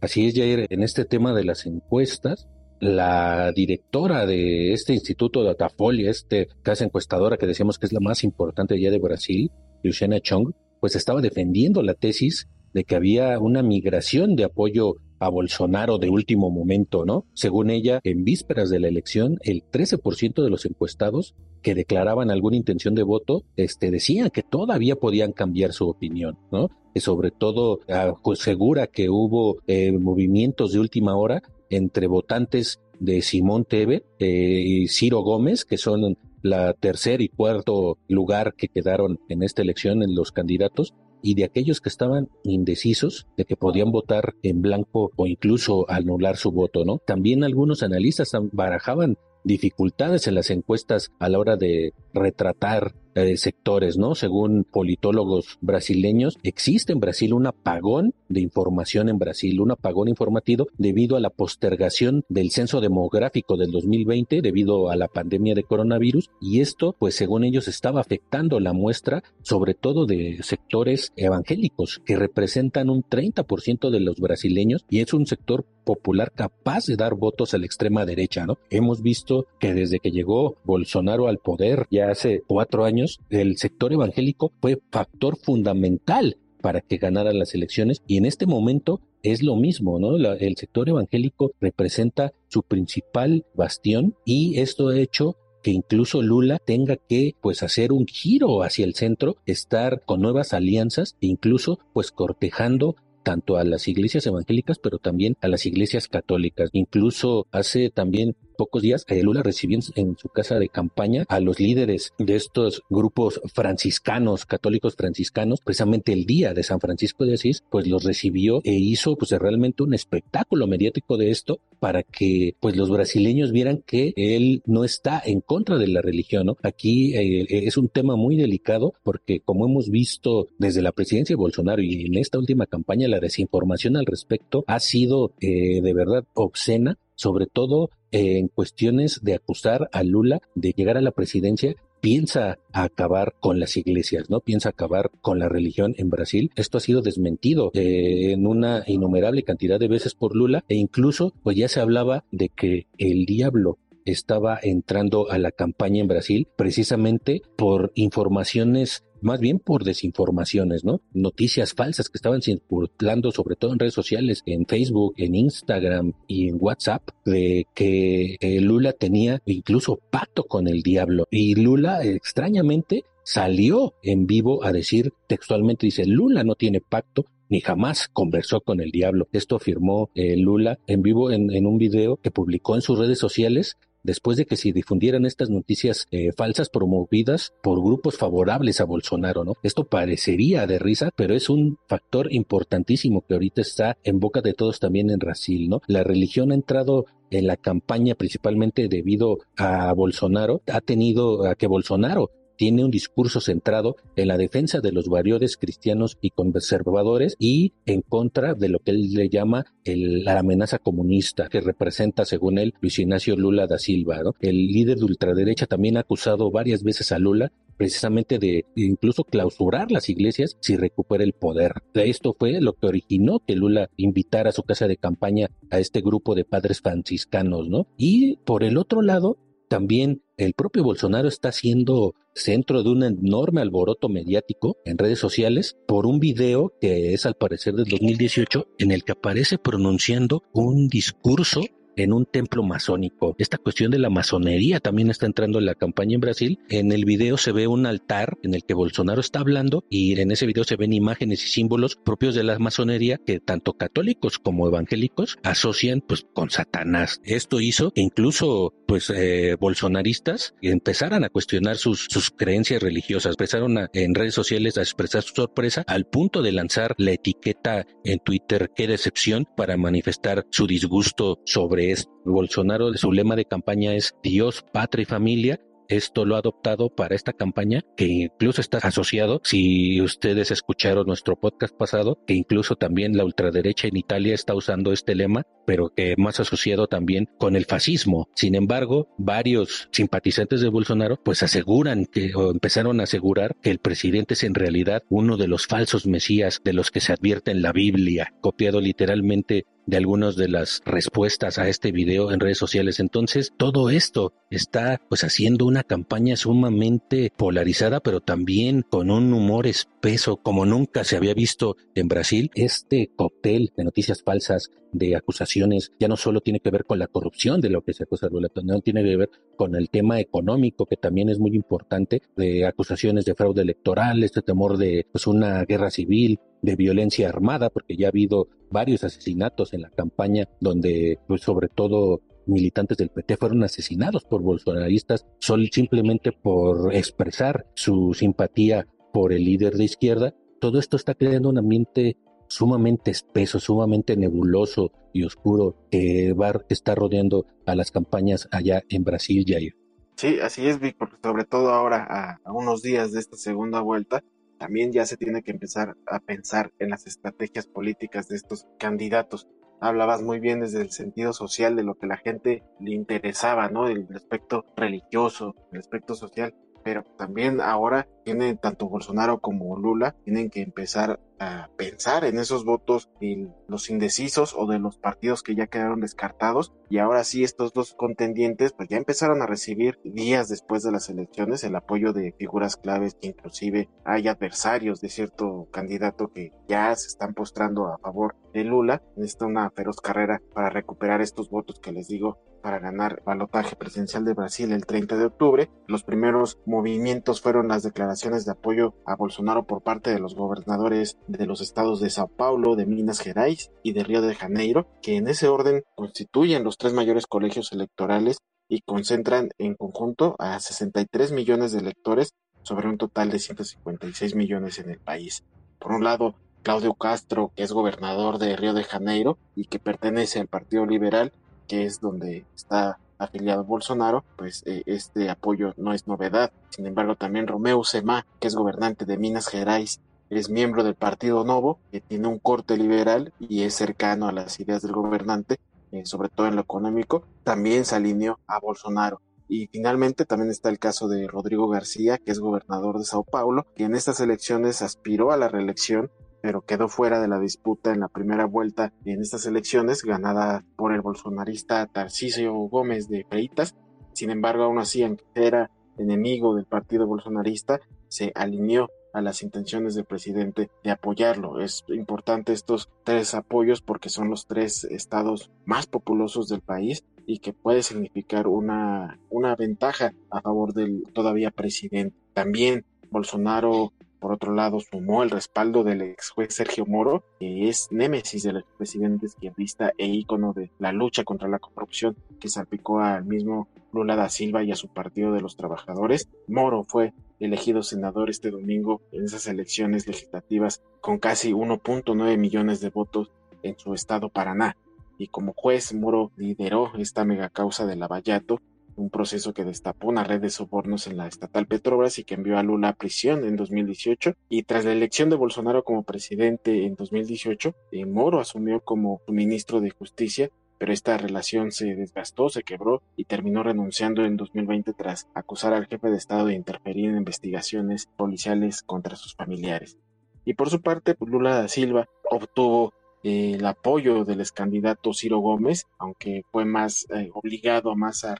Así 0.00 0.28
es, 0.28 0.34
Jair, 0.34 0.66
en 0.70 0.82
este 0.82 1.06
tema 1.06 1.34
de 1.34 1.44
las 1.44 1.66
encuestas, 1.66 2.48
la 2.80 3.52
directora 3.52 4.26
de 4.26 4.72
este 4.72 4.94
instituto 4.94 5.40
de 5.40 5.48
Datafolia, 5.48 6.10
este 6.10 6.48
casa 6.62 6.84
encuestadora 6.84 7.36
que 7.36 7.46
decíamos 7.46 7.78
que 7.78 7.86
es 7.86 7.92
la 7.92 8.00
más 8.00 8.24
importante 8.24 8.80
ya 8.80 8.90
de 8.90 8.98
Brasil, 8.98 9.50
Luciana 9.82 10.20
Chong, 10.20 10.52
pues 10.80 10.96
estaba 10.96 11.20
defendiendo 11.20 11.82
la 11.82 11.94
tesis 11.94 12.48
de 12.72 12.84
que 12.84 12.94
había 12.94 13.38
una 13.38 13.62
migración 13.62 14.36
de 14.36 14.44
apoyo 14.44 14.96
a 15.20 15.28
Bolsonaro 15.28 15.98
de 15.98 16.10
último 16.10 16.50
momento, 16.50 17.04
¿no? 17.04 17.24
Según 17.34 17.70
ella, 17.70 18.00
en 18.04 18.24
vísperas 18.24 18.70
de 18.70 18.78
la 18.78 18.88
elección, 18.88 19.38
el 19.42 19.64
13% 19.64 20.42
de 20.42 20.50
los 20.50 20.64
encuestados 20.64 21.34
que 21.62 21.74
declaraban 21.74 22.30
alguna 22.30 22.56
intención 22.56 22.94
de 22.94 23.02
voto, 23.02 23.42
este, 23.56 23.90
decían 23.90 24.30
que 24.30 24.44
todavía 24.44 24.94
podían 24.94 25.32
cambiar 25.32 25.72
su 25.72 25.88
opinión, 25.88 26.38
¿no? 26.52 26.68
Sobre 26.94 27.30
todo 27.30 27.80
asegura 27.88 28.86
que 28.88 29.08
hubo 29.08 29.58
eh, 29.66 29.92
movimientos 29.92 30.72
de 30.72 30.80
última 30.80 31.16
hora 31.16 31.42
entre 31.70 32.06
votantes 32.06 32.80
de 32.98 33.22
Simón 33.22 33.64
Teve 33.64 34.04
eh, 34.18 34.62
y 34.64 34.88
Ciro 34.88 35.20
Gómez, 35.20 35.64
que 35.64 35.78
son 35.78 36.16
la 36.42 36.72
tercer 36.72 37.20
y 37.20 37.28
cuarto 37.28 37.98
lugar 38.08 38.54
que 38.54 38.68
quedaron 38.68 39.18
en 39.28 39.42
esta 39.42 39.62
elección 39.62 40.02
en 40.02 40.14
los 40.14 40.32
candidatos, 40.32 40.94
y 41.22 41.34
de 41.34 41.44
aquellos 41.44 41.80
que 41.80 41.88
estaban 41.88 42.28
indecisos 42.44 43.26
de 43.36 43.44
que 43.44 43.56
podían 43.56 43.90
votar 43.90 44.34
en 44.42 44.62
blanco 44.62 45.10
o 45.16 45.26
incluso 45.26 45.90
anular 45.90 46.36
su 46.36 46.52
voto, 46.52 46.84
¿no? 46.84 46.98
También 46.98 47.42
algunos 47.42 47.82
analistas 47.82 48.30
barajaban 48.52 49.16
dificultades 49.44 50.26
en 50.26 50.34
las 50.34 50.50
encuestas 50.50 51.10
a 51.18 51.28
la 51.28 51.38
hora 51.38 51.56
de 51.56 51.92
retratar 52.12 52.94
eh, 53.18 53.36
sectores, 53.36 53.98
¿no? 53.98 54.14
Según 54.14 54.64
politólogos 54.64 55.58
brasileños, 55.60 56.38
existe 56.42 56.92
en 56.92 57.00
Brasil 57.00 57.32
un 57.34 57.46
apagón 57.46 58.14
de 58.28 58.40
información 58.40 59.08
en 59.08 59.18
Brasil, 59.18 59.60
un 59.60 59.72
apagón 59.72 60.08
informativo 60.08 60.68
debido 60.76 61.16
a 61.16 61.20
la 61.20 61.30
postergación 61.30 62.24
del 62.28 62.50
censo 62.50 62.80
demográfico 62.80 63.56
del 63.56 63.70
2020 63.70 64.42
debido 64.42 64.90
a 64.90 64.96
la 64.96 65.08
pandemia 65.08 65.54
de 65.54 65.64
coronavirus 65.64 66.30
y 66.40 66.60
esto, 66.60 66.94
pues 66.98 67.14
según 67.14 67.44
ellos, 67.44 67.68
estaba 67.68 68.00
afectando 68.00 68.60
la 68.60 68.72
muestra, 68.72 69.22
sobre 69.42 69.74
todo 69.74 70.06
de 70.06 70.38
sectores 70.42 71.12
evangélicos 71.16 72.00
que 72.04 72.16
representan 72.16 72.90
un 72.90 73.02
30% 73.02 73.90
de 73.90 74.00
los 74.00 74.16
brasileños 74.20 74.84
y 74.88 75.00
es 75.00 75.12
un 75.12 75.26
sector 75.26 75.64
popular 75.84 76.32
capaz 76.32 76.84
de 76.84 76.96
dar 76.96 77.14
votos 77.14 77.54
a 77.54 77.58
la 77.58 77.64
extrema 77.64 78.04
derecha, 78.04 78.44
¿no? 78.44 78.58
Hemos 78.68 79.00
visto 79.00 79.46
que 79.58 79.72
desde 79.72 80.00
que 80.00 80.10
llegó 80.10 80.56
Bolsonaro 80.64 81.28
al 81.28 81.38
poder 81.38 81.86
ya 81.90 82.10
hace 82.10 82.42
cuatro 82.46 82.84
años 82.84 83.07
el 83.30 83.56
sector 83.56 83.92
evangélico 83.92 84.52
fue 84.60 84.78
factor 84.90 85.36
fundamental 85.36 86.36
para 86.60 86.80
que 86.80 86.96
ganaran 86.96 87.38
las 87.38 87.54
elecciones 87.54 88.02
y 88.06 88.16
en 88.16 88.26
este 88.26 88.46
momento 88.46 89.00
es 89.22 89.42
lo 89.42 89.56
mismo, 89.56 89.98
¿no? 89.98 90.16
el 90.16 90.56
sector 90.56 90.88
evangélico 90.88 91.52
representa 91.60 92.32
su 92.48 92.62
principal 92.62 93.44
bastión 93.54 94.14
y 94.24 94.58
esto 94.60 94.88
ha 94.88 94.98
hecho 94.98 95.36
que 95.62 95.70
incluso 95.72 96.22
Lula 96.22 96.58
tenga 96.58 96.96
que 96.96 97.34
pues 97.40 97.62
hacer 97.62 97.92
un 97.92 98.06
giro 98.06 98.62
hacia 98.62 98.84
el 98.84 98.94
centro, 98.94 99.36
estar 99.46 100.02
con 100.04 100.20
nuevas 100.20 100.52
alianzas 100.52 101.16
e 101.20 101.26
incluso 101.26 101.78
pues 101.92 102.12
cortejando 102.12 102.96
tanto 103.24 103.56
a 103.58 103.64
las 103.64 103.88
iglesias 103.88 104.26
evangélicas, 104.26 104.78
pero 104.78 104.98
también 104.98 105.36
a 105.42 105.48
las 105.48 105.66
iglesias 105.66 106.08
católicas. 106.08 106.70
Incluso 106.72 107.46
hace 107.50 107.90
también 107.90 108.36
pocos 108.58 108.82
días, 108.82 109.04
eh, 109.08 109.22
Lula 109.22 109.42
recibió 109.42 109.78
en, 109.94 110.16
su 110.18 110.28
casa 110.28 110.58
de 110.58 110.68
campaña 110.68 111.24
a 111.28 111.38
los 111.38 111.60
líderes 111.60 112.12
de 112.18 112.34
estos 112.34 112.82
grupos 112.90 113.40
franciscanos, 113.54 114.44
católicos 114.46 114.96
franciscanos, 114.96 115.60
precisamente 115.60 116.12
el 116.12 116.26
día 116.26 116.54
de 116.54 116.64
San 116.64 116.80
Francisco 116.80 117.24
de 117.24 117.34
Asís, 117.34 117.62
pues 117.70 117.86
los 117.86 118.02
recibió 118.02 118.60
e 118.64 118.72
hizo 118.72 119.16
pues 119.16 119.30
realmente 119.30 119.84
un 119.84 119.94
espectáculo 119.94 120.66
mediático 120.66 121.16
de 121.16 121.30
esto 121.30 121.60
para 121.78 122.02
que 122.02 122.56
pues 122.58 122.76
los 122.76 122.90
brasileños 122.90 123.52
vieran 123.52 123.84
que 123.86 124.12
él 124.16 124.62
no 124.66 124.82
está 124.82 125.22
en 125.24 125.40
contra 125.40 125.78
de 125.78 125.86
la 125.86 126.02
religión, 126.02 126.46
¿no? 126.46 126.56
Aquí 126.62 127.14
eh, 127.14 127.46
es 127.48 127.76
un 127.76 127.88
tema 127.88 128.16
muy 128.16 128.36
delicado 128.36 128.94
porque 129.04 129.40
como 129.40 129.66
hemos 129.66 129.88
visto 129.88 130.48
desde 130.58 130.82
la 130.82 130.90
presidencia 130.90 131.34
de 131.34 131.40
Bolsonaro 131.40 131.80
y 131.80 132.06
en 132.06 132.16
esta 132.16 132.38
última 132.38 132.66
campaña 132.66 133.06
la 133.06 133.20
desinformación 133.20 133.96
al 133.96 134.06
respecto 134.06 134.64
ha 134.66 134.80
sido 134.80 135.32
eh, 135.40 135.80
de 135.80 135.94
verdad 135.94 136.24
obscena 136.34 136.98
sobre 137.18 137.46
todo 137.46 137.90
en 138.12 138.48
cuestiones 138.48 139.20
de 139.22 139.34
acusar 139.34 139.90
a 139.92 140.02
Lula 140.04 140.40
de 140.54 140.72
llegar 140.72 140.96
a 140.96 141.02
la 141.02 141.10
presidencia 141.10 141.74
piensa 142.00 142.58
acabar 142.72 143.34
con 143.40 143.58
las 143.58 143.76
iglesias, 143.76 144.30
¿no? 144.30 144.40
Piensa 144.40 144.68
acabar 144.68 145.10
con 145.20 145.40
la 145.40 145.48
religión 145.48 145.94
en 145.98 146.10
Brasil. 146.10 146.52
Esto 146.54 146.78
ha 146.78 146.80
sido 146.80 147.02
desmentido 147.02 147.72
eh, 147.74 148.30
en 148.32 148.46
una 148.46 148.84
innumerable 148.86 149.42
cantidad 149.42 149.80
de 149.80 149.88
veces 149.88 150.14
por 150.14 150.36
Lula 150.36 150.64
e 150.68 150.76
incluso 150.76 151.34
pues 151.42 151.56
ya 151.56 151.68
se 151.68 151.80
hablaba 151.80 152.24
de 152.30 152.50
que 152.50 152.86
el 152.98 153.26
diablo 153.26 153.78
estaba 154.04 154.58
entrando 154.62 155.30
a 155.30 155.38
la 155.38 155.50
campaña 155.50 156.00
en 156.00 156.08
Brasil 156.08 156.48
precisamente 156.56 157.42
por 157.56 157.92
informaciones 157.94 159.04
más 159.20 159.40
bien 159.40 159.58
por 159.58 159.84
desinformaciones, 159.84 160.84
¿no? 160.84 161.00
Noticias 161.12 161.74
falsas 161.74 162.08
que 162.08 162.18
estaban 162.18 162.42
circulando 162.42 163.30
sobre 163.30 163.56
todo 163.56 163.72
en 163.72 163.78
redes 163.78 163.94
sociales, 163.94 164.42
en 164.46 164.66
Facebook, 164.66 165.14
en 165.16 165.34
Instagram 165.34 166.12
y 166.26 166.48
en 166.48 166.56
WhatsApp, 166.60 167.08
de 167.24 167.66
que 167.74 168.36
eh, 168.40 168.60
Lula 168.60 168.92
tenía 168.92 169.42
incluso 169.46 169.98
pacto 170.10 170.44
con 170.44 170.68
el 170.68 170.82
diablo. 170.82 171.26
Y 171.30 171.54
Lula, 171.54 172.04
extrañamente, 172.04 173.04
salió 173.24 173.94
en 174.02 174.26
vivo 174.26 174.64
a 174.64 174.72
decir 174.72 175.12
textualmente, 175.26 175.86
dice, 175.86 176.06
Lula 176.06 176.44
no 176.44 176.54
tiene 176.54 176.80
pacto, 176.80 177.26
ni 177.50 177.60
jamás 177.60 178.08
conversó 178.08 178.60
con 178.60 178.80
el 178.80 178.90
diablo. 178.90 179.28
Esto 179.32 179.56
afirmó 179.56 180.10
eh, 180.14 180.36
Lula 180.36 180.78
en 180.86 181.02
vivo 181.02 181.30
en, 181.30 181.50
en, 181.54 181.66
un 181.66 181.78
video 181.78 182.16
que 182.16 182.30
publicó 182.30 182.74
en 182.74 182.82
sus 182.82 182.98
redes 182.98 183.18
sociales 183.18 183.76
después 184.02 184.36
de 184.36 184.46
que 184.46 184.56
se 184.56 184.72
difundieran 184.72 185.26
estas 185.26 185.50
noticias 185.50 186.06
eh, 186.10 186.32
falsas 186.36 186.68
promovidas 186.68 187.52
por 187.62 187.82
grupos 187.82 188.16
favorables 188.16 188.80
a 188.80 188.84
Bolsonaro, 188.84 189.44
¿no? 189.44 189.54
Esto 189.62 189.84
parecería 189.84 190.66
de 190.66 190.78
risa, 190.78 191.10
pero 191.16 191.34
es 191.34 191.48
un 191.48 191.78
factor 191.88 192.32
importantísimo 192.32 193.22
que 193.26 193.34
ahorita 193.34 193.62
está 193.62 193.96
en 194.04 194.20
boca 194.20 194.40
de 194.40 194.54
todos 194.54 194.80
también 194.80 195.10
en 195.10 195.18
Brasil, 195.18 195.68
¿no? 195.68 195.82
La 195.86 196.02
religión 196.02 196.52
ha 196.52 196.54
entrado 196.54 197.06
en 197.30 197.46
la 197.46 197.56
campaña 197.56 198.14
principalmente 198.14 198.88
debido 198.88 199.38
a 199.56 199.92
Bolsonaro, 199.92 200.62
ha 200.72 200.80
tenido 200.80 201.46
a 201.46 201.54
que 201.54 201.66
Bolsonaro 201.66 202.30
tiene 202.58 202.84
un 202.84 202.90
discurso 202.90 203.40
centrado 203.40 203.96
en 204.16 204.28
la 204.28 204.36
defensa 204.36 204.80
de 204.80 204.92
los 204.92 205.08
valores 205.08 205.56
cristianos 205.56 206.18
y 206.20 206.30
conservadores 206.30 207.36
y 207.38 207.72
en 207.86 208.02
contra 208.02 208.54
de 208.54 208.68
lo 208.68 208.80
que 208.80 208.90
él 208.90 209.14
le 209.14 209.30
llama 209.30 209.64
la 209.84 210.38
amenaza 210.40 210.78
comunista 210.78 211.48
que 211.48 211.60
representa, 211.60 212.24
según 212.24 212.58
él, 212.58 212.74
Luis 212.80 212.98
Ignacio 212.98 213.36
Lula 213.36 213.66
da 213.66 213.78
Silva. 213.78 214.20
El 214.40 214.66
líder 214.66 214.98
de 214.98 215.04
ultraderecha 215.04 215.66
también 215.66 215.96
ha 215.96 216.00
acusado 216.00 216.50
varias 216.50 216.82
veces 216.82 217.12
a 217.12 217.18
Lula 217.18 217.52
precisamente 217.76 218.40
de 218.40 218.64
incluso 218.74 219.22
clausurar 219.22 219.92
las 219.92 220.08
iglesias 220.08 220.56
si 220.60 220.76
recupera 220.76 221.22
el 221.22 221.32
poder. 221.32 221.74
Esto 221.94 222.34
fue 222.36 222.60
lo 222.60 222.72
que 222.72 222.88
originó 222.88 223.38
que 223.38 223.54
Lula 223.54 223.88
invitara 223.96 224.50
a 224.50 224.52
su 224.52 224.64
casa 224.64 224.88
de 224.88 224.96
campaña 224.96 225.48
a 225.70 225.78
este 225.78 226.00
grupo 226.00 226.34
de 226.34 226.44
padres 226.44 226.80
franciscanos, 226.80 227.68
¿no? 227.68 227.86
Y 227.96 228.38
por 228.38 228.64
el 228.64 228.78
otro 228.78 229.00
lado, 229.00 229.38
también 229.68 230.22
el 230.36 230.54
propio 230.54 230.82
Bolsonaro 230.82 231.28
está 231.28 231.52
siendo 231.52 232.14
centro 232.38 232.82
de 232.82 232.90
un 232.90 233.02
enorme 233.02 233.60
alboroto 233.60 234.08
mediático 234.08 234.76
en 234.84 234.98
redes 234.98 235.18
sociales 235.18 235.76
por 235.86 236.06
un 236.06 236.20
video 236.20 236.72
que 236.80 237.12
es 237.14 237.26
al 237.26 237.34
parecer 237.34 237.74
del 237.74 237.86
2018 237.86 238.66
en 238.78 238.92
el 238.92 239.04
que 239.04 239.12
aparece 239.12 239.58
pronunciando 239.58 240.42
un 240.52 240.88
discurso 240.88 241.62
en 242.02 242.12
un 242.12 242.24
templo 242.26 242.62
masónico. 242.62 243.34
Esta 243.38 243.58
cuestión 243.58 243.90
de 243.90 243.98
la 243.98 244.10
masonería 244.10 244.80
también 244.80 245.10
está 245.10 245.26
entrando 245.26 245.58
en 245.58 245.66
la 245.66 245.74
campaña 245.74 246.14
en 246.14 246.20
Brasil. 246.20 246.58
En 246.68 246.92
el 246.92 247.04
video 247.04 247.36
se 247.36 247.52
ve 247.52 247.66
un 247.66 247.86
altar 247.86 248.38
en 248.42 248.54
el 248.54 248.64
que 248.64 248.74
Bolsonaro 248.74 249.20
está 249.20 249.40
hablando 249.40 249.84
y 249.90 250.18
en 250.20 250.30
ese 250.30 250.46
video 250.46 250.64
se 250.64 250.76
ven 250.76 250.92
imágenes 250.92 251.44
y 251.44 251.48
símbolos 251.48 251.96
propios 251.96 252.34
de 252.34 252.44
la 252.44 252.58
masonería 252.58 253.18
que 253.18 253.40
tanto 253.40 253.74
católicos 253.74 254.38
como 254.38 254.66
evangélicos 254.66 255.38
asocian 255.42 256.00
pues 256.00 256.26
con 256.32 256.50
Satanás. 256.50 257.20
Esto 257.24 257.60
hizo 257.60 257.90
que 257.90 258.00
incluso 258.00 258.72
pues 258.88 259.10
eh, 259.10 259.54
bolsonaristas 259.60 260.54
empezaran 260.62 261.22
a 261.22 261.28
cuestionar 261.28 261.76
sus, 261.76 262.06
sus 262.08 262.30
creencias 262.30 262.82
religiosas, 262.82 263.32
empezaron 263.32 263.88
en 263.92 264.14
redes 264.14 264.32
sociales 264.32 264.78
a 264.78 264.80
expresar 264.80 265.22
su 265.22 265.34
sorpresa 265.34 265.84
al 265.86 266.06
punto 266.06 266.40
de 266.40 266.52
lanzar 266.52 266.94
la 266.96 267.12
etiqueta 267.12 267.86
en 268.02 268.18
Twitter 268.18 268.70
qué 268.74 268.86
decepción 268.86 269.46
para 269.56 269.76
manifestar 269.76 270.46
su 270.50 270.66
disgusto 270.66 271.38
sobre 271.44 271.92
Bolsonaro, 272.24 272.92
su 272.94 273.12
lema 273.12 273.36
de 273.36 273.44
campaña 273.44 273.94
es 273.94 274.14
Dios, 274.22 274.64
patria 274.72 275.02
y 275.02 275.06
familia, 275.06 275.60
esto 275.88 276.24
lo 276.24 276.36
ha 276.36 276.38
adoptado 276.38 276.90
para 276.90 277.14
esta 277.14 277.32
campaña, 277.32 277.82
que 277.96 278.06
incluso 278.06 278.60
está 278.60 278.78
asociado, 278.78 279.40
si 279.44 280.00
ustedes 280.00 280.50
escucharon 280.50 281.06
nuestro 281.06 281.36
podcast 281.36 281.74
pasado, 281.74 282.18
que 282.26 282.34
incluso 282.34 282.76
también 282.76 283.16
la 283.16 283.24
ultraderecha 283.24 283.88
en 283.88 283.96
Italia 283.96 284.34
está 284.34 284.54
usando 284.54 284.92
este 284.92 285.14
lema, 285.14 285.42
pero 285.66 285.90
que 285.94 286.14
más 286.16 286.40
asociado 286.40 286.86
también 286.86 287.28
con 287.38 287.56
el 287.56 287.64
fascismo. 287.64 288.28
Sin 288.34 288.54
embargo, 288.54 289.08
varios 289.18 289.88
simpatizantes 289.92 290.60
de 290.60 290.68
Bolsonaro 290.68 291.20
pues 291.22 291.42
aseguran 291.42 292.06
que, 292.06 292.34
o 292.34 292.50
empezaron 292.50 293.00
a 293.00 293.04
asegurar 293.04 293.56
que 293.62 293.70
el 293.70 293.78
presidente 293.78 294.34
es 294.34 294.44
en 294.44 294.54
realidad 294.54 295.02
uno 295.08 295.36
de 295.36 295.48
los 295.48 295.66
falsos 295.66 296.06
mesías 296.06 296.60
de 296.64 296.72
los 296.72 296.90
que 296.90 297.00
se 297.00 297.12
advierte 297.12 297.50
en 297.50 297.62
la 297.62 297.72
Biblia, 297.72 298.32
copiado 298.40 298.80
literalmente 298.80 299.66
de 299.88 299.96
algunas 299.96 300.36
de 300.36 300.48
las 300.48 300.82
respuestas 300.84 301.58
a 301.58 301.66
este 301.66 301.92
video 301.92 302.30
en 302.30 302.40
redes 302.40 302.58
sociales. 302.58 303.00
Entonces, 303.00 303.54
todo 303.56 303.88
esto 303.88 304.34
está 304.50 305.00
pues 305.08 305.24
haciendo 305.24 305.64
una 305.64 305.82
campaña 305.82 306.36
sumamente 306.36 307.32
polarizada, 307.34 308.00
pero 308.00 308.20
también 308.20 308.82
con 308.82 309.10
un 309.10 309.32
humor 309.32 309.66
espeso 309.66 310.36
como 310.36 310.66
nunca 310.66 311.04
se 311.04 311.16
había 311.16 311.32
visto 311.32 311.78
en 311.94 312.08
Brasil. 312.08 312.50
Este 312.54 313.10
cóctel 313.16 313.72
de 313.78 313.84
noticias 313.84 314.22
falsas, 314.22 314.70
de 314.92 315.16
acusaciones, 315.16 315.92
ya 315.98 316.08
no 316.08 316.16
solo 316.16 316.42
tiene 316.42 316.60
que 316.60 316.70
ver 316.70 316.84
con 316.84 316.98
la 316.98 317.06
corrupción 317.06 317.60
de 317.60 317.70
lo 317.70 317.82
que 317.82 317.94
se 317.94 318.04
acusa 318.04 318.28
Lula, 318.28 318.48
no 318.62 318.80
tiene 318.80 319.02
que 319.02 319.16
ver 319.16 319.30
con 319.56 319.74
el 319.74 319.88
tema 319.90 320.20
económico, 320.20 320.86
que 320.86 320.96
también 320.96 321.28
es 321.28 321.38
muy 321.38 321.54
importante, 321.54 322.22
de 322.36 322.66
acusaciones 322.66 323.24
de 323.24 323.34
fraude 323.34 323.62
electoral, 323.62 324.22
este 324.22 324.42
temor 324.42 324.76
de 324.76 325.06
pues, 325.10 325.26
una 325.26 325.64
guerra 325.64 325.90
civil, 325.90 326.40
de 326.62 326.76
violencia 326.76 327.28
armada, 327.28 327.70
porque 327.70 327.96
ya 327.96 328.06
ha 328.06 328.10
habido 328.10 328.48
varios 328.70 329.04
asesinatos 329.04 329.72
en 329.72 329.82
la 329.82 329.90
campaña 329.90 330.48
donde, 330.60 331.18
pues, 331.26 331.42
sobre 331.42 331.68
todo 331.68 332.20
militantes 332.46 332.96
del 332.96 333.10
PT 333.10 333.36
fueron 333.36 333.62
asesinados 333.62 334.24
por 334.24 334.42
bolsonaristas 334.42 335.26
solo 335.38 335.64
simplemente 335.70 336.32
por 336.32 336.94
expresar 336.94 337.66
su 337.74 338.14
simpatía 338.14 338.86
por 339.12 339.32
el 339.32 339.44
líder 339.44 339.74
de 339.74 339.84
izquierda. 339.84 340.34
Todo 340.60 340.78
esto 340.78 340.96
está 340.96 341.14
creando 341.14 341.50
un 341.50 341.58
ambiente 341.58 342.16
sumamente 342.48 343.10
espeso, 343.10 343.60
sumamente 343.60 344.16
nebuloso 344.16 344.90
y 345.12 345.24
oscuro 345.24 345.76
que 345.90 346.32
va 346.32 346.48
a 346.48 346.60
estar 346.68 346.98
rodeando 346.98 347.46
a 347.66 347.74
las 347.74 347.90
campañas 347.90 348.48
allá 348.50 348.82
en 348.88 349.04
Brasil, 349.04 349.44
Jair. 349.46 349.76
Sí, 350.16 350.40
así 350.40 350.66
es, 350.66 350.80
Vic, 350.80 350.96
porque 350.98 351.16
sobre 351.22 351.44
todo 351.44 351.70
ahora, 351.70 352.38
a, 352.44 352.52
unos 352.52 352.82
días 352.82 353.12
de 353.12 353.20
esta 353.20 353.36
segunda 353.36 353.80
vuelta, 353.80 354.24
también 354.58 354.92
ya 354.92 355.06
se 355.06 355.16
tiene 355.16 355.42
que 355.42 355.52
empezar 355.52 355.96
a 356.06 356.20
pensar 356.20 356.72
en 356.78 356.90
las 356.90 357.06
estrategias 357.06 357.66
políticas 357.66 358.28
de 358.28 358.36
estos 358.36 358.66
candidatos. 358.78 359.48
Hablabas 359.80 360.22
muy 360.22 360.40
bien 360.40 360.60
desde 360.60 360.82
el 360.82 360.90
sentido 360.90 361.32
social 361.32 361.76
de 361.76 361.84
lo 361.84 361.94
que 361.94 362.08
la 362.08 362.16
gente 362.16 362.64
le 362.80 362.92
interesaba, 362.92 363.68
¿no? 363.68 363.86
El 363.86 364.08
aspecto 364.14 364.66
religioso, 364.76 365.54
el 365.72 365.78
aspecto 365.78 366.14
social, 366.14 366.54
pero 366.88 367.04
también 367.18 367.60
ahora 367.60 368.08
tiene 368.24 368.56
tanto 368.56 368.88
Bolsonaro 368.88 369.40
como 369.40 369.76
Lula 369.76 370.16
tienen 370.24 370.48
que 370.48 370.62
empezar 370.62 371.20
a 371.38 371.68
pensar 371.76 372.24
en 372.24 372.38
esos 372.38 372.64
votos 372.64 373.10
de 373.20 373.50
los 373.68 373.90
indecisos 373.90 374.54
o 374.56 374.66
de 374.66 374.78
los 374.78 374.96
partidos 374.96 375.42
que 375.42 375.54
ya 375.54 375.66
quedaron 375.66 376.00
descartados. 376.00 376.72
Y 376.88 376.96
ahora 376.96 377.24
sí 377.24 377.44
estos 377.44 377.74
dos 377.74 377.92
contendientes 377.92 378.72
pues 378.72 378.88
ya 378.88 378.96
empezaron 378.96 379.42
a 379.42 379.46
recibir 379.46 380.00
días 380.02 380.48
después 380.48 380.82
de 380.82 380.90
las 380.90 381.10
elecciones 381.10 381.62
el 381.62 381.76
apoyo 381.76 382.14
de 382.14 382.32
figuras 382.38 382.78
claves 382.78 383.14
que 383.20 383.28
inclusive 383.28 383.90
hay 384.06 384.26
adversarios 384.28 385.02
de 385.02 385.10
cierto 385.10 385.68
candidato 385.70 386.28
que 386.28 386.52
ya 386.68 386.96
se 386.96 387.08
están 387.08 387.34
postrando 387.34 387.88
a 387.88 387.98
favor 387.98 388.34
de 388.54 388.64
Lula 388.64 389.02
en 389.14 389.24
esta 389.24 389.44
una 389.44 389.70
feroz 389.72 390.00
carrera 390.00 390.40
para 390.54 390.70
recuperar 390.70 391.20
estos 391.20 391.50
votos 391.50 391.80
que 391.80 391.92
les 391.92 392.08
digo 392.08 392.38
para 392.62 392.78
ganar 392.78 393.22
balotaje 393.24 393.76
presidencial 393.76 394.24
de 394.24 394.34
Brasil 394.34 394.72
el 394.72 394.86
30 394.86 395.16
de 395.16 395.24
octubre. 395.24 395.70
Los 395.86 396.02
primeros 396.02 396.58
movimientos 396.66 397.40
fueron 397.40 397.68
las 397.68 397.82
declaraciones 397.82 398.44
de 398.44 398.52
apoyo 398.52 398.94
a 399.06 399.16
Bolsonaro 399.16 399.64
por 399.66 399.82
parte 399.82 400.10
de 400.10 400.18
los 400.18 400.34
gobernadores 400.34 401.18
de 401.26 401.46
los 401.46 401.60
estados 401.60 402.00
de 402.00 402.10
Sao 402.10 402.28
Paulo, 402.28 402.76
de 402.76 402.86
Minas 402.86 403.20
Gerais 403.20 403.70
y 403.82 403.92
de 403.92 404.04
Río 404.04 404.20
de 404.22 404.34
Janeiro, 404.34 404.86
que 405.02 405.16
en 405.16 405.28
ese 405.28 405.48
orden 405.48 405.84
constituyen 405.94 406.64
los 406.64 406.76
tres 406.76 406.92
mayores 406.92 407.26
colegios 407.26 407.72
electorales 407.72 408.38
y 408.68 408.82
concentran 408.82 409.50
en 409.58 409.74
conjunto 409.74 410.36
a 410.38 410.60
63 410.60 411.32
millones 411.32 411.72
de 411.72 411.78
electores 411.78 412.34
sobre 412.62 412.88
un 412.88 412.98
total 412.98 413.30
de 413.30 413.38
156 413.38 414.34
millones 414.34 414.78
en 414.78 414.90
el 414.90 414.98
país. 414.98 415.44
Por 415.78 415.92
un 415.92 416.04
lado, 416.04 416.34
Claudio 416.62 416.94
Castro, 416.94 417.52
que 417.56 417.62
es 417.62 417.72
gobernador 417.72 418.38
de 418.38 418.56
Río 418.56 418.74
de 418.74 418.84
Janeiro 418.84 419.38
y 419.54 419.66
que 419.66 419.78
pertenece 419.78 420.40
al 420.40 420.48
Partido 420.48 420.84
Liberal, 420.84 421.32
que 421.68 421.84
es 421.84 422.00
donde 422.00 422.44
está 422.56 422.98
afiliado 423.18 423.64
Bolsonaro, 423.64 424.24
pues 424.36 424.62
eh, 424.66 424.82
este 424.86 425.28
apoyo 425.30 425.74
no 425.76 425.92
es 425.92 426.06
novedad. 426.06 426.52
Sin 426.70 426.86
embargo, 426.86 427.16
también 427.16 427.46
Romeo 427.46 427.84
Semá, 427.84 428.26
que 428.40 428.48
es 428.48 428.54
gobernante 428.54 429.04
de 429.04 429.18
Minas 429.18 429.48
Gerais, 429.48 430.00
es 430.30 430.50
miembro 430.50 430.84
del 430.84 430.94
Partido 430.94 431.44
Novo, 431.44 431.78
que 431.90 432.00
tiene 432.00 432.28
un 432.28 432.38
corte 432.38 432.76
liberal 432.76 433.32
y 433.38 433.62
es 433.62 433.74
cercano 433.74 434.28
a 434.28 434.32
las 434.32 434.60
ideas 434.60 434.82
del 434.82 434.92
gobernante, 434.92 435.58
eh, 435.92 436.04
sobre 436.04 436.28
todo 436.28 436.46
en 436.46 436.56
lo 436.56 436.62
económico, 436.62 437.24
también 437.44 437.84
se 437.84 437.96
alineó 437.96 438.38
a 438.46 438.60
Bolsonaro. 438.60 439.20
Y 439.48 439.68
finalmente 439.68 440.26
también 440.26 440.50
está 440.50 440.68
el 440.68 440.78
caso 440.78 441.08
de 441.08 441.26
Rodrigo 441.26 441.68
García, 441.68 442.18
que 442.18 442.32
es 442.32 442.38
gobernador 442.38 442.98
de 442.98 443.04
Sao 443.04 443.24
Paulo, 443.24 443.66
que 443.74 443.84
en 443.84 443.94
estas 443.94 444.20
elecciones 444.20 444.82
aspiró 444.82 445.32
a 445.32 445.38
la 445.38 445.48
reelección, 445.48 446.10
pero 446.42 446.62
quedó 446.62 446.88
fuera 446.88 447.20
de 447.20 447.28
la 447.28 447.40
disputa 447.40 447.92
en 447.92 448.00
la 448.00 448.08
primera 448.08 448.46
vuelta 448.46 448.92
en 449.04 449.20
estas 449.20 449.46
elecciones, 449.46 450.02
ganada 450.02 450.64
por 450.76 450.92
el 450.94 451.00
bolsonarista 451.00 451.86
Tarcisio 451.86 452.52
Gómez 452.54 453.08
de 453.08 453.24
Freitas. 453.28 453.74
Sin 454.12 454.30
embargo, 454.30 454.64
aún 454.64 454.78
así, 454.78 455.02
aunque 455.02 455.24
era 455.34 455.70
enemigo 455.96 456.54
del 456.54 456.66
partido 456.66 457.06
bolsonarista, 457.06 457.80
se 458.08 458.32
alineó 458.34 458.88
a 459.12 459.20
las 459.20 459.42
intenciones 459.42 459.94
del 459.94 460.04
presidente 460.04 460.70
de 460.84 460.90
apoyarlo. 460.90 461.60
Es 461.60 461.84
importante 461.88 462.52
estos 462.52 462.88
tres 463.04 463.34
apoyos 463.34 463.80
porque 463.80 464.08
son 464.08 464.30
los 464.30 464.46
tres 464.46 464.84
estados 464.84 465.50
más 465.64 465.86
populosos 465.86 466.48
del 466.48 466.60
país 466.60 467.04
y 467.26 467.40
que 467.40 467.52
puede 467.52 467.82
significar 467.82 468.46
una, 468.46 469.18
una 469.28 469.54
ventaja 469.56 470.14
a 470.30 470.40
favor 470.40 470.72
del 470.72 471.04
todavía 471.12 471.50
presidente. 471.50 472.16
También 472.32 472.84
Bolsonaro 473.10 473.92
por 474.20 474.32
otro 474.32 474.52
lado, 474.52 474.80
sumó 474.80 475.22
el 475.22 475.30
respaldo 475.30 475.84
del 475.84 476.02
ex 476.02 476.30
juez 476.30 476.54
Sergio 476.54 476.86
Moro, 476.86 477.24
que 477.38 477.68
es 477.68 477.88
némesis 477.90 478.42
del 478.42 478.58
expresidente 478.58 479.26
izquierdista 479.26 479.92
e 479.96 480.06
ícono 480.06 480.52
de 480.52 480.70
la 480.78 480.92
lucha 480.92 481.24
contra 481.24 481.48
la 481.48 481.58
corrupción 481.58 482.16
que 482.40 482.48
salpicó 482.48 483.00
al 483.00 483.24
mismo 483.24 483.68
Lula 483.92 484.16
da 484.16 484.28
Silva 484.28 484.62
y 484.62 484.72
a 484.72 484.76
su 484.76 484.88
Partido 484.88 485.32
de 485.32 485.40
los 485.40 485.56
Trabajadores. 485.56 486.28
Moro 486.46 486.84
fue 486.84 487.14
elegido 487.40 487.82
senador 487.82 488.30
este 488.30 488.50
domingo 488.50 489.00
en 489.12 489.24
esas 489.24 489.46
elecciones 489.46 490.06
legislativas 490.06 490.82
con 491.00 491.18
casi 491.18 491.52
1.9 491.52 492.36
millones 492.36 492.80
de 492.80 492.90
votos 492.90 493.30
en 493.62 493.78
su 493.78 493.94
estado 493.94 494.28
Paraná. 494.28 494.76
Y 495.18 495.28
como 495.28 495.52
juez, 495.52 495.94
Moro 495.94 496.30
lideró 496.36 496.92
esta 496.96 497.24
mega 497.24 497.48
causa 497.48 497.86
del 497.86 498.00
Lavallato, 498.00 498.60
un 498.98 499.10
proceso 499.10 499.54
que 499.54 499.64
destapó 499.64 500.08
una 500.08 500.24
red 500.24 500.40
de 500.40 500.50
sobornos 500.50 501.06
en 501.06 501.16
la 501.16 501.26
estatal 501.26 501.66
Petrobras 501.66 502.18
y 502.18 502.24
que 502.24 502.34
envió 502.34 502.58
a 502.58 502.62
Lula 502.62 502.88
a 502.88 502.92
prisión 502.94 503.44
en 503.44 503.56
2018. 503.56 504.34
Y 504.48 504.64
tras 504.64 504.84
la 504.84 504.92
elección 504.92 505.30
de 505.30 505.36
Bolsonaro 505.36 505.84
como 505.84 506.02
presidente 506.02 506.84
en 506.84 506.94
2018, 506.94 507.74
eh, 507.92 508.06
Moro 508.06 508.40
asumió 508.40 508.80
como 508.80 509.22
ministro 509.28 509.80
de 509.80 509.90
Justicia 509.90 510.50
pero 510.78 510.92
esta 510.92 511.18
relación 511.18 511.72
se 511.72 511.96
desgastó, 511.96 512.48
se 512.48 512.62
quebró 512.62 513.02
y 513.16 513.24
terminó 513.24 513.62
renunciando 513.62 514.24
en 514.24 514.36
2020 514.36 514.92
tras 514.92 515.28
acusar 515.34 515.74
al 515.74 515.86
jefe 515.86 516.08
de 516.08 516.16
Estado 516.16 516.46
de 516.46 516.54
interferir 516.54 517.10
en 517.10 517.16
investigaciones 517.16 518.06
policiales 518.16 518.82
contra 518.82 519.16
sus 519.16 519.34
familiares. 519.34 519.98
Y 520.44 520.54
por 520.54 520.70
su 520.70 520.80
parte, 520.80 521.14
pues, 521.14 521.30
Lula 521.30 521.56
da 521.56 521.68
Silva 521.68 522.08
obtuvo 522.30 522.94
el 523.22 523.64
apoyo 523.66 524.24
del 524.24 524.40
ex 524.40 524.52
candidato 524.52 525.12
Ciro 525.12 525.38
Gómez, 525.38 525.86
aunque 525.98 526.42
fue 526.50 526.64
más 526.64 527.06
eh, 527.10 527.30
obligado 527.32 527.94
más 527.96 528.24
a. 528.24 528.36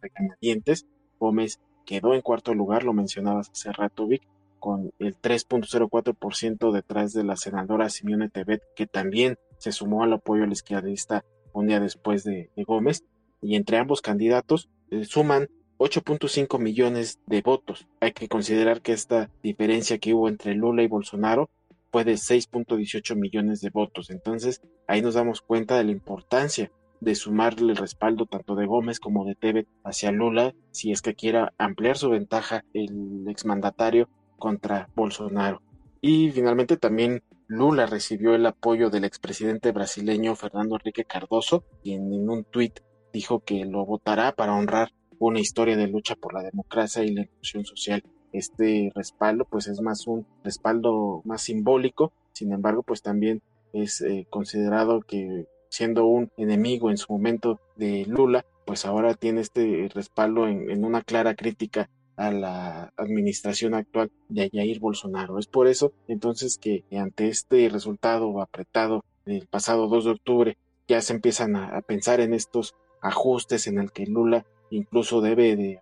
Gómez 1.18 1.60
quedó 1.84 2.14
en 2.14 2.20
cuarto 2.20 2.54
lugar, 2.54 2.84
lo 2.84 2.92
mencionabas 2.92 3.50
hace 3.50 3.72
rato, 3.72 4.06
Vic, 4.06 4.22
con 4.60 4.92
el 4.98 5.16
3.04% 5.20 6.70
detrás 6.70 7.12
de 7.12 7.24
la 7.24 7.36
senadora 7.36 7.88
Simeone 7.88 8.28
Tebet, 8.28 8.62
que 8.76 8.86
también 8.86 9.36
se 9.58 9.72
sumó 9.72 10.02
al 10.04 10.12
apoyo 10.12 10.44
al 10.44 10.52
izquierdista 10.52 11.24
un 11.52 11.66
día 11.66 11.80
después 11.80 12.24
de, 12.24 12.50
Gómez, 12.56 13.04
y 13.40 13.56
entre 13.56 13.78
ambos 13.78 14.00
candidatos 14.00 14.68
eh, 14.90 15.04
suman 15.04 15.48
8.5 15.78 16.58
millones 16.58 17.20
de 17.26 17.40
votos. 17.40 17.86
Hay 18.00 18.12
que 18.12 18.28
considerar 18.28 18.82
que 18.82 18.92
esta 18.92 19.30
diferencia 19.42 19.98
que 19.98 20.12
hubo 20.12 20.28
entre 20.28 20.54
Lula 20.54 20.82
y 20.82 20.88
Bolsonaro 20.88 21.50
fue 21.90 22.05
de 22.05 22.14
6.18 22.14 23.16
millones 23.16 23.61
de 23.61 23.70
votos. 23.70 24.11
Entonces, 24.11 24.62
ahí 24.87 25.03
nos 25.03 25.14
damos 25.14 25.40
cuenta 25.40 25.77
de 25.77 25.85
la 25.85 25.92
importancia 25.92 26.70
de 27.01 27.14
sumarle 27.14 27.72
el 27.72 27.77
respaldo 27.77 28.27
tanto 28.27 28.55
de 28.55 28.66
Gómez 28.66 28.98
como 29.01 29.24
de 29.24 29.35
Tebet 29.35 29.68
hacia 29.85 30.11
Lula, 30.11 30.55
si 30.72 30.90
es 30.90 31.03
que 31.03 31.14
quiera 31.14 31.53
ampliar 31.59 31.96
su 31.96 32.11
ventaja 32.11 32.64
el 32.74 33.27
exmandatario 33.29 34.09
contra 34.37 34.88
Bolsonaro. 34.94 35.62
Y 36.01 36.31
finalmente 36.31 36.77
también 36.77 37.22
Lula 37.46 37.87
recibió 37.87 38.35
el 38.35 38.46
apoyo 38.46 38.90
del 38.90 39.05
expresidente 39.05 39.72
brasileño 39.72 40.37
Fernando 40.37 40.77
Enrique 40.77 41.05
Cardoso, 41.05 41.64
quien 41.83 42.12
en 42.12 42.29
un 42.29 42.44
tuit 42.44 42.81
dijo 43.12 43.40
que 43.40 43.64
lo 43.64 43.85
votará 43.87 44.33
para 44.33 44.55
honrar 44.55 44.92
una 45.18 45.40
historia 45.40 45.77
de 45.77 45.88
lucha 45.88 46.14
por 46.14 46.35
la 46.35 46.42
democracia 46.42 47.03
y 47.03 47.12
la 47.12 47.22
inclusión 47.22 47.64
social. 47.64 48.03
Este 48.32 48.90
respaldo 48.94 49.44
pues 49.44 49.68
es 49.68 49.80
más 49.80 50.06
un 50.06 50.26
respaldo 50.44 51.22
más 51.24 51.42
simbólico, 51.42 52.12
sin 52.32 52.52
embargo 52.52 52.82
pues 52.82 53.02
también 53.02 53.42
es 53.72 54.00
eh, 54.00 54.26
considerado 54.30 55.00
que 55.00 55.46
siendo 55.68 56.06
un 56.06 56.30
enemigo 56.36 56.90
en 56.90 56.96
su 56.96 57.12
momento 57.12 57.60
de 57.76 58.04
Lula, 58.06 58.44
pues 58.64 58.86
ahora 58.86 59.14
tiene 59.14 59.40
este 59.40 59.88
respaldo 59.94 60.46
en 60.46 60.84
una 60.84 61.02
clara 61.02 61.34
crítica 61.34 61.88
a 62.18 62.32
la 62.32 62.92
administración 62.96 63.74
actual 63.74 64.10
de 64.28 64.50
Jair 64.52 64.80
Bolsonaro. 64.80 65.38
Es 65.38 65.46
por 65.46 65.68
eso 65.68 65.92
entonces 66.08 66.58
que 66.58 66.84
ante 66.92 67.28
este 67.28 67.68
resultado 67.68 68.42
apretado 68.42 69.04
del 69.24 69.46
pasado 69.46 69.86
2 69.86 70.04
de 70.04 70.10
octubre 70.10 70.58
ya 70.88 71.00
se 71.00 71.12
empiezan 71.12 71.54
a, 71.54 71.80
pensar 71.82 72.20
en 72.20 72.34
estos 72.34 72.74
ajustes 73.00 73.68
en 73.68 73.78
el 73.78 73.92
que 73.92 74.06
Lula 74.06 74.44
incluso 74.70 75.20
debe 75.20 75.54
de 75.54 75.80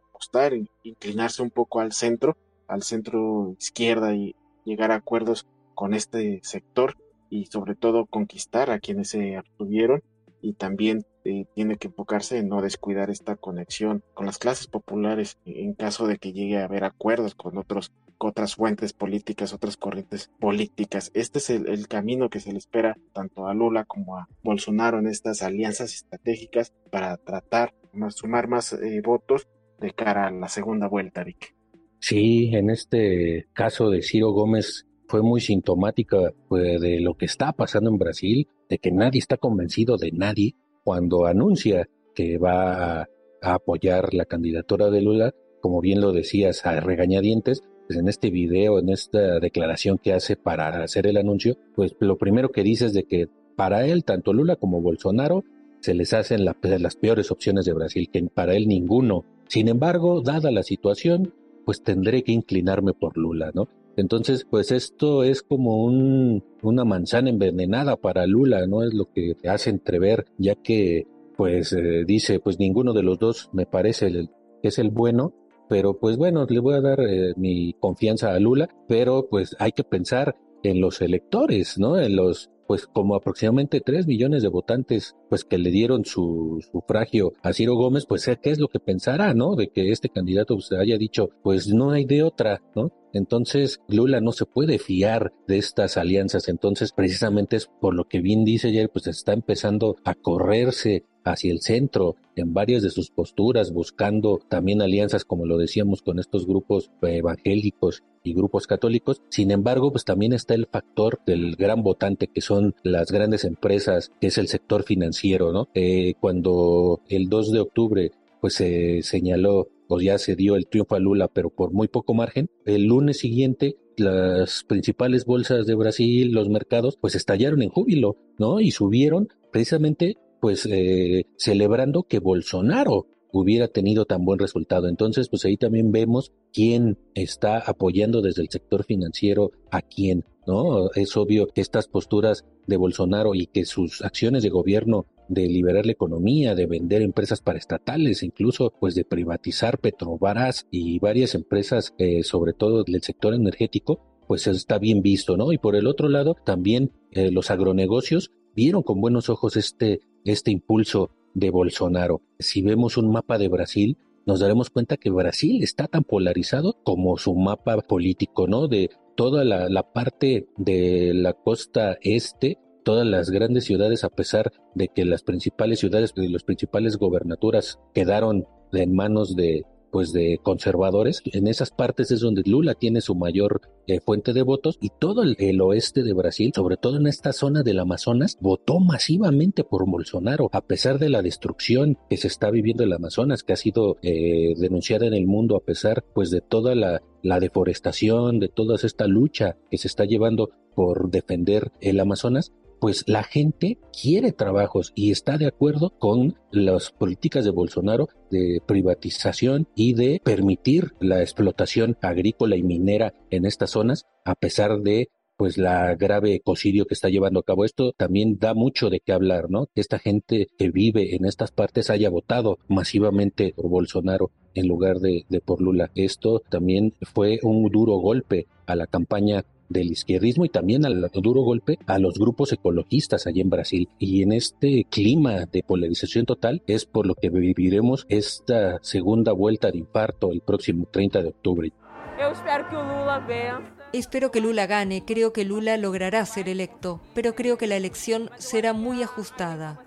inclinarse 0.83 1.42
un 1.42 1.50
poco 1.50 1.81
al 1.81 1.92
centro, 1.92 2.37
al 2.68 2.83
centro 2.83 3.55
izquierda 3.59 4.14
y 4.14 4.35
llegar 4.64 4.90
a 4.90 4.96
acuerdos 4.96 5.46
con 5.74 5.94
este 5.94 6.40
sector 6.42 6.96
y 7.31 7.46
sobre 7.46 7.74
todo 7.74 8.07
conquistar 8.07 8.70
a 8.70 8.79
quienes 8.79 9.11
se 9.11 9.37
abstuvieron 9.37 10.02
y 10.40 10.55
también 10.55 11.05
eh, 11.24 11.46
tiene 11.55 11.76
que 11.76 11.88
enfocarse 11.88 12.38
en 12.38 12.48
no 12.48 12.62
descuidar 12.62 13.11
esta 13.11 13.37
conexión 13.37 14.02
con 14.14 14.26
las 14.26 14.38
clases 14.38 14.68
populares 14.68 15.38
en 15.44 15.74
caso 15.74 16.07
de 16.07 16.18
que 16.18 16.33
llegue 16.33 16.59
a 16.59 16.64
haber 16.64 16.85
acuerdos 16.85 17.35
con 17.35 17.59
otros 17.59 17.92
otras 18.18 18.55
fuentes 18.55 18.94
políticas, 18.94 19.52
otras 19.52 19.76
corrientes 19.76 20.31
políticas. 20.40 21.11
Este 21.12 21.38
es 21.38 21.50
el, 21.50 21.87
camino 21.87 22.31
que 22.31 22.40
se 22.40 22.50
le 22.50 22.59
espera 22.59 22.96
tanto 23.12 23.46
a 23.46 23.52
Lula 23.52 23.85
como 23.85 24.16
a 24.16 24.29
Bolsonaro 24.42 24.98
en 24.98 25.07
estas 25.07 25.42
alianzas 25.42 25.92
estratégicas 25.92 26.72
para 26.90 27.16
tratar 27.18 27.74
sumar 28.11 28.48
más 28.48 28.72
eh, 28.72 29.00
votos 29.05 29.46
de 29.80 29.92
cara 29.92 30.28
a 30.28 30.30
la 30.30 30.48
segunda 30.48 30.88
vuelta, 30.88 31.24
Vic. 31.24 31.54
Sí, 31.98 32.50
en 32.54 32.70
este 32.70 33.46
caso 33.52 33.90
de 33.90 34.02
Ciro 34.02 34.30
Gómez 34.30 34.86
fue 35.08 35.22
muy 35.22 35.40
sintomática 35.40 36.32
pues, 36.48 36.80
de 36.80 37.00
lo 37.00 37.14
que 37.14 37.26
está 37.26 37.52
pasando 37.52 37.90
en 37.90 37.98
Brasil, 37.98 38.48
de 38.68 38.78
que 38.78 38.90
nadie 38.90 39.18
está 39.18 39.36
convencido 39.36 39.96
de 39.96 40.12
nadie 40.12 40.54
cuando 40.84 41.26
anuncia 41.26 41.88
que 42.14 42.38
va 42.38 43.02
a, 43.02 43.08
apoyar 43.42 44.14
la 44.14 44.24
candidatura 44.24 44.90
de 44.90 45.02
Lula, 45.02 45.32
como 45.60 45.80
bien 45.80 46.00
lo 46.00 46.12
decías, 46.12 46.64
a 46.66 46.80
regañadientes, 46.80 47.62
pues 47.86 47.98
en 47.98 48.08
este 48.08 48.30
video, 48.30 48.78
en 48.78 48.88
esta 48.88 49.38
declaración 49.38 49.98
que 49.98 50.12
hace 50.12 50.36
para 50.36 50.82
hacer 50.82 51.06
el 51.06 51.16
anuncio, 51.16 51.56
pues 51.76 51.94
lo 52.00 52.16
primero 52.16 52.50
que 52.50 52.62
dice 52.62 52.86
es 52.86 52.94
de 52.94 53.04
que 53.04 53.28
para 53.54 53.86
él, 53.86 54.04
tanto 54.04 54.32
Lula 54.32 54.56
como 54.56 54.80
Bolsonaro, 54.80 55.44
se 55.80 55.94
les 55.94 56.12
hacen 56.12 56.44
las 56.44 56.96
peores 56.96 57.30
opciones 57.30 57.64
de 57.66 57.72
Brasil, 57.72 58.08
que 58.12 58.22
para 58.24 58.54
él 58.54 58.66
ninguno. 58.66 59.24
Sin 59.48 59.68
embargo, 59.68 60.20
dada 60.20 60.50
la 60.50 60.62
situación, 60.62 61.32
pues 61.64 61.82
tendré 61.82 62.22
que 62.22 62.32
inclinarme 62.32 62.92
por 62.92 63.16
Lula, 63.16 63.50
¿no? 63.54 63.68
Entonces, 63.96 64.46
pues 64.48 64.72
esto 64.72 65.24
es 65.24 65.42
como 65.42 65.85
un, 65.85 66.44
una 66.62 66.85
manzana 66.85 67.30
envenenada 67.30 67.96
para 67.96 68.26
Lula, 68.26 68.66
¿no? 68.66 68.82
Es 68.82 68.92
lo 68.92 69.11
que 69.11 69.37
hace 69.48 69.70
entrever, 69.70 70.26
ya 70.37 70.54
que, 70.54 71.06
pues, 71.37 71.72
eh, 71.72 72.04
dice, 72.06 72.38
pues 72.40 72.59
ninguno 72.59 72.92
de 72.92 73.02
los 73.02 73.18
dos 73.18 73.48
me 73.52 73.64
parece 73.64 74.09
el, 74.09 74.30
es 74.62 74.78
el 74.78 74.90
bueno, 74.90 75.32
pero 75.68 75.98
pues 75.98 76.16
bueno, 76.16 76.46
le 76.48 76.61
voy 76.61 76.74
a 76.74 76.80
dar 76.80 77.00
eh, 77.00 77.35
mi 77.37 77.74
confianza 77.80 78.32
a 78.32 78.38
Lula, 78.38 78.68
pero 78.87 79.26
pues 79.28 79.56
hay 79.59 79.72
que 79.72 79.85
pensar 79.85 80.37
en 80.62 80.80
los 80.80 81.00
electores, 81.00 81.78
¿no? 81.78 81.98
En 81.98 82.16
los 82.16 82.50
pues 82.66 82.87
como 82.87 83.14
aproximadamente 83.14 83.81
3 83.81 84.07
millones 84.07 84.42
de 84.42 84.48
votantes 84.48 85.16
pues 85.29 85.44
que 85.44 85.59
le 85.59 85.70
dieron 85.70 86.05
su 86.05 86.64
sufragio 86.72 87.33
a 87.42 87.52
Ciro 87.52 87.74
Gómez, 87.74 88.07
pues 88.07 88.31
qué 88.42 88.50
es 88.50 88.59
lo 88.59 88.68
que 88.68 88.81
pensará, 88.81 89.35
¿no? 89.35 89.57
De 89.57 89.68
que 89.68 89.90
este 89.90 90.09
candidato 90.09 90.55
pues, 90.55 90.72
haya 90.72 90.98
dicho, 90.98 91.31
pues 91.42 91.68
no 91.68 91.90
hay 91.90 92.05
de 92.05 92.22
otra, 92.22 92.62
¿no? 92.74 92.92
Entonces 93.12 93.81
Lula 93.88 94.20
no 94.20 94.33
se 94.33 94.44
puede 94.44 94.79
fiar 94.79 95.33
de 95.46 95.59
estas 95.59 95.96
alianzas, 95.96 96.48
entonces 96.48 96.92
precisamente 96.92 97.57
es 97.57 97.66
por 97.81 97.94
lo 97.94 98.05
que 98.05 98.20
bien 98.20 98.44
dice 98.44 98.68
ayer, 98.68 98.90
pues 98.90 99.07
está 99.07 99.33
empezando 99.33 99.96
a 100.05 100.14
correrse 100.14 101.05
hacia 101.26 101.52
el 101.52 101.60
centro 101.60 102.16
en 102.36 102.54
varias 102.54 102.82
de 102.82 102.90
sus 102.90 103.10
posturas, 103.10 103.72
buscando 103.72 104.40
también 104.48 104.80
alianzas, 104.80 105.24
como 105.24 105.44
lo 105.44 105.58
decíamos, 105.58 106.02
con 106.02 106.18
estos 106.18 106.46
grupos 106.46 106.90
evangélicos 107.02 108.02
y 108.22 108.34
grupos 108.34 108.66
católicos. 108.66 109.22
Sin 109.28 109.50
embargo, 109.50 109.90
pues 109.90 110.04
también 110.04 110.32
está 110.32 110.54
el 110.54 110.66
factor 110.66 111.20
del 111.26 111.56
gran 111.56 111.82
votante, 111.82 112.28
que 112.28 112.40
son 112.40 112.74
las 112.82 113.10
grandes 113.10 113.44
empresas, 113.44 114.12
que 114.20 114.28
es 114.28 114.38
el 114.38 114.48
sector 114.48 114.84
financiero, 114.84 115.52
¿no? 115.52 115.68
Eh, 115.74 116.14
cuando 116.20 117.00
el 117.08 117.28
2 117.28 117.52
de 117.52 117.60
octubre 117.60 118.12
pues 118.40 118.54
se 118.54 119.02
señaló 119.02 119.68
o 119.88 120.00
ya 120.00 120.18
se 120.18 120.36
dio 120.36 120.56
el 120.56 120.66
triunfo 120.66 120.94
a 120.94 121.00
Lula, 121.00 121.28
pero 121.28 121.50
por 121.50 121.72
muy 121.72 121.88
poco 121.88 122.14
margen. 122.14 122.48
El 122.64 122.84
lunes 122.84 123.18
siguiente, 123.18 123.76
las 123.96 124.64
principales 124.64 125.24
bolsas 125.24 125.66
de 125.66 125.74
Brasil, 125.74 126.32
los 126.32 126.48
mercados, 126.48 126.96
pues 127.00 127.14
estallaron 127.14 127.62
en 127.62 127.70
júbilo, 127.70 128.16
¿no? 128.38 128.60
Y 128.60 128.70
subieron 128.70 129.28
precisamente, 129.52 130.16
pues, 130.46 130.64
eh, 130.70 131.26
celebrando 131.37 132.04
que 132.04 132.20
Bolsonaro 132.20 133.09
hubiera 133.32 133.66
tenido 133.66 134.04
tan 134.04 134.24
buen 134.24 134.38
resultado. 134.38 134.87
Entonces, 134.87 135.28
pues 135.28 135.44
ahí 135.44 135.56
también 135.56 135.90
vemos 135.90 136.30
quién 136.52 136.98
está 137.14 137.59
apoyando 137.59 138.22
desde 138.22 138.42
el 138.42 138.48
sector 138.48 138.85
financiero 138.85 139.50
a 139.72 139.82
quién, 139.82 140.24
¿no? 140.46 140.92
Es 140.92 141.16
obvio 141.16 141.48
que 141.48 141.61
estas 141.62 141.88
posturas 141.88 142.44
de 142.68 142.76
Bolsonaro 142.76 143.35
y 143.35 143.48
que 143.48 143.64
sus 143.64 144.02
acciones 144.02 144.44
de 144.44 144.50
gobierno 144.50 145.06
de 145.28 145.48
liberar 145.48 145.85
la 145.85 145.90
economía, 145.90 146.54
de 146.54 146.66
vender 146.66 147.02
empresas 147.02 147.40
paraestatales, 147.40 148.22
incluso 148.22 148.72
pues 148.78 148.94
de 148.94 149.04
privatizar 149.04 149.80
Petrobras 149.80 150.68
y 150.70 151.00
varias 151.00 151.35
empresas, 151.35 151.92
eh, 151.98 152.22
sobre 152.22 152.52
todo 152.52 152.85
del 152.85 153.02
sector 153.02 153.35
energético, 153.35 153.98
pues 154.28 154.46
está 154.46 154.78
bien 154.78 155.02
visto, 155.02 155.37
¿no? 155.37 155.50
Y 155.50 155.59
por 155.59 155.74
el 155.74 155.88
otro 155.88 156.09
lado, 156.09 156.37
también 156.44 156.92
eh, 157.11 157.32
los 157.32 157.50
agronegocios 157.50 158.30
vieron 158.54 158.82
con 158.85 159.00
buenos 159.00 159.28
ojos 159.28 159.56
este, 159.56 160.00
este 160.26 160.50
impulso 160.50 161.10
de 161.34 161.50
Bolsonaro. 161.50 162.22
Si 162.38 162.62
vemos 162.62 162.96
un 162.96 163.10
mapa 163.10 163.38
de 163.38 163.48
Brasil, 163.48 163.98
nos 164.26 164.40
daremos 164.40 164.70
cuenta 164.70 164.96
que 164.96 165.10
Brasil 165.10 165.62
está 165.62 165.86
tan 165.86 166.02
polarizado 166.02 166.74
como 166.82 167.16
su 167.16 167.34
mapa 167.34 167.78
político, 167.78 168.48
¿no? 168.48 168.68
De 168.68 168.90
toda 169.16 169.44
la, 169.44 169.92
parte 169.92 170.48
de 170.56 171.12
la 171.14 171.32
costa 171.32 171.96
este 172.02 172.58
todas 172.84 173.04
las 173.04 173.30
grandes 173.30 173.64
ciudades, 173.64 174.04
a 174.04 174.10
pesar 174.10 174.52
de 174.76 174.86
que 174.86 175.04
las 175.04 175.24
principales 175.24 175.80
ciudades 175.80 176.12
y 176.14 176.28
las 176.28 176.44
principales 176.44 176.98
gobernaturas 176.98 177.80
quedaron 177.92 178.46
en 178.72 178.94
manos 178.94 179.34
de 179.34 179.64
pues 179.96 180.12
de 180.12 180.38
conservadores, 180.42 181.22
en 181.24 181.46
esas 181.46 181.70
partes 181.70 182.11
es 182.11 182.20
donde 182.20 182.42
Lula 182.44 182.74
tiene 182.74 183.00
su 183.00 183.14
mayor 183.14 183.62
eh, 183.87 183.98
fuente 184.00 184.35
de 184.35 184.42
votos 184.42 184.76
y 184.78 184.90
todo 184.90 185.22
el, 185.22 185.61
oeste 185.62 186.02
de 186.02 186.12
Brasil, 186.12 186.52
sobre 186.54 186.76
todo 186.76 186.98
en 186.98 187.06
esta 187.06 187.32
zona 187.32 187.62
del 187.62 187.78
Amazonas, 187.78 188.37
votó 188.42 188.78
masivamente 188.78 189.64
por 189.64 189.88
Bolsonaro, 189.88 190.50
a 190.52 190.61
pesar 190.61 190.98
de 190.98 191.09
la 191.09 191.22
destrucción 191.22 191.96
que 192.11 192.18
se 192.18 192.26
está 192.26 192.50
viviendo 192.50 192.82
en 192.82 192.90
el 192.90 192.96
Amazonas, 192.96 193.42
que 193.42 193.54
ha 193.54 193.56
sido 193.56 193.96
eh, 194.02 194.52
denunciada 194.59 195.06
en 195.06 195.14
el 195.14 195.26
mundo, 195.26 195.56
a 195.56 195.64
pesar 195.64 196.04
pues 196.14 196.30
de 196.30 196.42
toda 196.42 196.74
la, 196.74 197.00
la 197.22 197.40
deforestación, 197.40 198.38
de 198.38 198.48
toda 198.48 198.76
esta 198.76 199.06
lucha 199.06 199.56
que 199.70 199.78
se 199.78 199.88
está 199.88 200.04
llevando 200.04 200.50
por 200.74 201.11
defender 201.11 201.72
el 201.80 201.98
Amazonas, 202.00 202.52
pues 202.80 203.04
la 203.06 203.22
gente 203.22 203.78
quiere 203.92 204.32
trabajos 204.32 204.92
y 204.94 205.10
está 205.10 205.38
de 205.38 205.46
acuerdo 205.46 205.90
con 205.98 206.38
las 206.50 206.90
políticas 206.90 207.44
de 207.44 207.50
Bolsonaro 207.50 208.08
de 208.30 208.60
privatización 208.66 209.68
y 209.74 209.94
de 209.94 210.20
permitir 210.24 210.92
la 211.00 211.20
explotación 211.20 211.96
agrícola 212.02 212.56
y 212.56 212.62
minera 212.62 213.14
en 213.30 213.46
estas 213.46 213.70
zonas, 213.70 214.06
a 214.24 214.34
pesar 214.34 214.80
de 214.80 215.08
pues 215.36 215.58
la 215.58 215.94
grave 215.94 216.34
ecocidio 216.34 216.86
que 216.86 216.94
está 216.94 217.08
llevando 217.08 217.40
a 217.40 217.42
cabo. 217.42 217.64
Esto 217.64 217.92
también 217.92 218.38
da 218.38 218.54
mucho 218.54 218.90
de 218.90 219.00
qué 219.00 219.12
hablar, 219.12 219.50
¿no? 219.50 219.66
Que 219.74 219.80
esta 219.80 219.98
gente 219.98 220.48
que 220.58 220.70
vive 220.70 221.14
en 221.14 221.26
estas 221.26 221.50
partes 221.50 221.90
haya 221.90 222.08
votado 222.08 222.58
masivamente 222.68 223.52
por 223.54 223.68
Bolsonaro 223.68 224.30
en 224.54 224.66
lugar 224.66 224.98
de, 224.98 225.26
de 225.28 225.40
por 225.40 225.60
Lula. 225.60 225.90
Esto 225.94 226.40
también 226.48 226.94
fue 227.02 227.38
un 227.42 227.70
duro 227.70 227.96
golpe 227.96 228.46
a 228.66 228.74
la 228.76 228.86
campaña 228.86 229.44
del 229.68 229.90
izquierdismo 229.90 230.44
y 230.44 230.48
también 230.48 230.85
al 230.85 231.11
duro 231.12 231.42
golpe 231.42 231.79
a 231.87 231.98
los 231.98 232.18
grupos 232.18 232.52
ecologistas 232.52 233.26
allí 233.26 233.40
en 233.40 233.50
Brasil. 233.50 233.88
Y 233.98 234.22
en 234.22 234.33
este 234.33 234.87
clima 234.90 235.46
de 235.46 235.62
polarización 235.62 236.26
total 236.26 236.62
es 236.66 236.85
por 236.85 237.07
lo 237.07 237.14
que 237.14 237.31
viviremos 237.31 238.07
esta 238.09 238.79
segunda 238.83 239.33
vuelta 239.33 239.70
de 239.70 239.79
infarto 239.79 240.33
el 240.33 240.40
próximo 240.40 240.87
30 240.90 241.22
de 241.22 241.29
octubre. 241.29 241.72
Yo 242.18 242.31
espero 242.31 242.68
que 242.68 242.76
Lula 242.76 243.76
Espero 243.92 244.31
que 244.31 244.40
Lula 244.40 244.66
gane, 244.66 245.05
creo 245.07 245.33
que 245.33 245.44
Lula 245.44 245.76
logrará 245.76 246.24
ser 246.26 246.48
electo, 246.48 247.00
pero 247.14 247.35
creo 247.35 247.57
que 247.57 247.66
la 247.66 247.76
elección 247.76 248.31
será 248.38 248.72
muy 248.72 249.02
ajustada. 249.02 249.85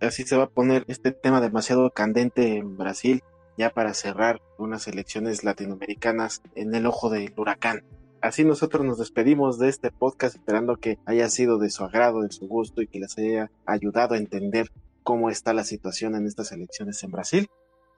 Así 0.00 0.24
se 0.24 0.36
va 0.36 0.44
a 0.44 0.48
poner 0.48 0.84
este 0.88 1.12
tema 1.12 1.40
demasiado 1.40 1.90
candente 1.90 2.56
en 2.56 2.76
Brasil 2.76 3.22
ya 3.56 3.70
para 3.70 3.94
cerrar 3.94 4.40
unas 4.58 4.86
elecciones 4.88 5.44
latinoamericanas 5.44 6.42
en 6.54 6.74
el 6.74 6.86
ojo 6.86 7.10
del 7.10 7.32
huracán. 7.36 7.84
Así 8.20 8.44
nosotros 8.44 8.84
nos 8.84 8.98
despedimos 8.98 9.58
de 9.58 9.68
este 9.68 9.90
podcast 9.90 10.36
esperando 10.36 10.76
que 10.76 10.98
haya 11.04 11.28
sido 11.28 11.58
de 11.58 11.70
su 11.70 11.84
agrado, 11.84 12.22
de 12.22 12.32
su 12.32 12.48
gusto 12.48 12.82
y 12.82 12.88
que 12.88 12.98
les 12.98 13.16
haya 13.18 13.50
ayudado 13.66 14.14
a 14.14 14.18
entender 14.18 14.72
cómo 15.02 15.30
está 15.30 15.52
la 15.52 15.64
situación 15.64 16.16
en 16.16 16.26
estas 16.26 16.50
elecciones 16.50 17.02
en 17.04 17.12
Brasil. 17.12 17.48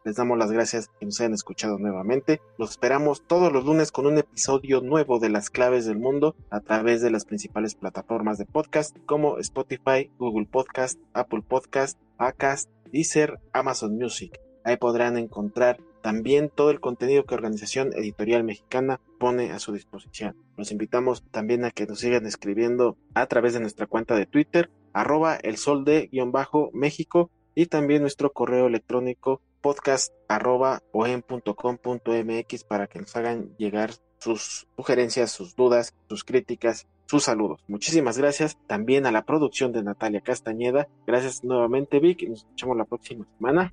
Les 0.04 0.16
damos 0.16 0.38
las 0.38 0.52
gracias 0.52 0.88
que 0.98 1.06
nos 1.06 1.20
hayan 1.20 1.34
escuchado 1.34 1.78
nuevamente. 1.78 2.40
Los 2.56 2.70
esperamos 2.70 3.22
todos 3.26 3.52
los 3.52 3.64
lunes 3.64 3.90
con 3.92 4.06
un 4.06 4.18
episodio 4.18 4.80
nuevo 4.80 5.18
de 5.18 5.28
las 5.28 5.50
claves 5.50 5.86
del 5.86 5.98
mundo 5.98 6.36
a 6.50 6.60
través 6.60 7.02
de 7.02 7.10
las 7.10 7.24
principales 7.24 7.74
plataformas 7.74 8.38
de 8.38 8.46
podcast 8.46 8.96
como 9.06 9.38
Spotify, 9.38 10.10
Google 10.18 10.46
Podcast, 10.46 11.00
Apple 11.14 11.42
Podcast, 11.46 11.98
Acast, 12.16 12.70
Deezer, 12.92 13.40
Amazon 13.52 13.96
Music. 13.96 14.38
Ahí 14.68 14.76
podrán 14.76 15.16
encontrar 15.16 15.81
también 16.02 16.50
todo 16.54 16.70
el 16.70 16.78
contenido 16.78 17.24
que 17.24 17.35
Organización 17.35 17.94
Editorial 17.94 18.44
Mexicana 18.44 19.00
pone 19.18 19.50
a 19.50 19.59
su 19.61 19.72
disposición. 19.72 20.37
Los 20.59 20.72
invitamos 20.72 21.24
también 21.31 21.64
a 21.64 21.70
que 21.70 21.87
nos 21.87 22.00
sigan 22.00 22.26
escribiendo 22.26 22.98
a 23.14 23.24
través 23.28 23.54
de 23.54 23.61
nuestra 23.61 23.87
cuenta 23.87 24.14
de 24.14 24.26
Twitter, 24.26 24.68
arroba 24.92 25.37
el 25.37 25.57
sol 25.57 25.87
de 25.87 26.09
guion 26.12 26.33
bajo 26.33 26.68
México 26.74 27.31
y 27.54 27.64
también 27.64 28.02
nuestro 28.02 28.31
correo 28.35 28.66
electrónico 28.66 29.40
podcast 29.62 30.12
arroba 30.28 30.83
mx 30.92 32.64
para 32.64 32.88
que 32.88 32.98
nos 32.98 33.16
hagan 33.16 33.57
llegar 33.57 33.92
sus 34.18 34.68
sugerencias, 34.76 35.31
sus 35.31 35.57
dudas, 35.57 35.94
sus 36.11 36.24
críticas, 36.24 36.87
sus 37.07 37.24
saludos. 37.24 37.64
Muchísimas 37.68 38.18
gracias 38.18 38.59
también 38.66 39.07
a 39.07 39.12
la 39.12 39.22
producción 39.22 39.72
de 39.72 39.83
Natalia 39.83 40.20
Castañeda. 40.20 40.88
Gracias 41.07 41.42
nuevamente 41.42 42.00
Vic 42.00 42.28
nos 42.28 42.40
escuchamos 42.40 42.76
la 42.76 42.85
próxima 42.85 43.24
semana. 43.38 43.72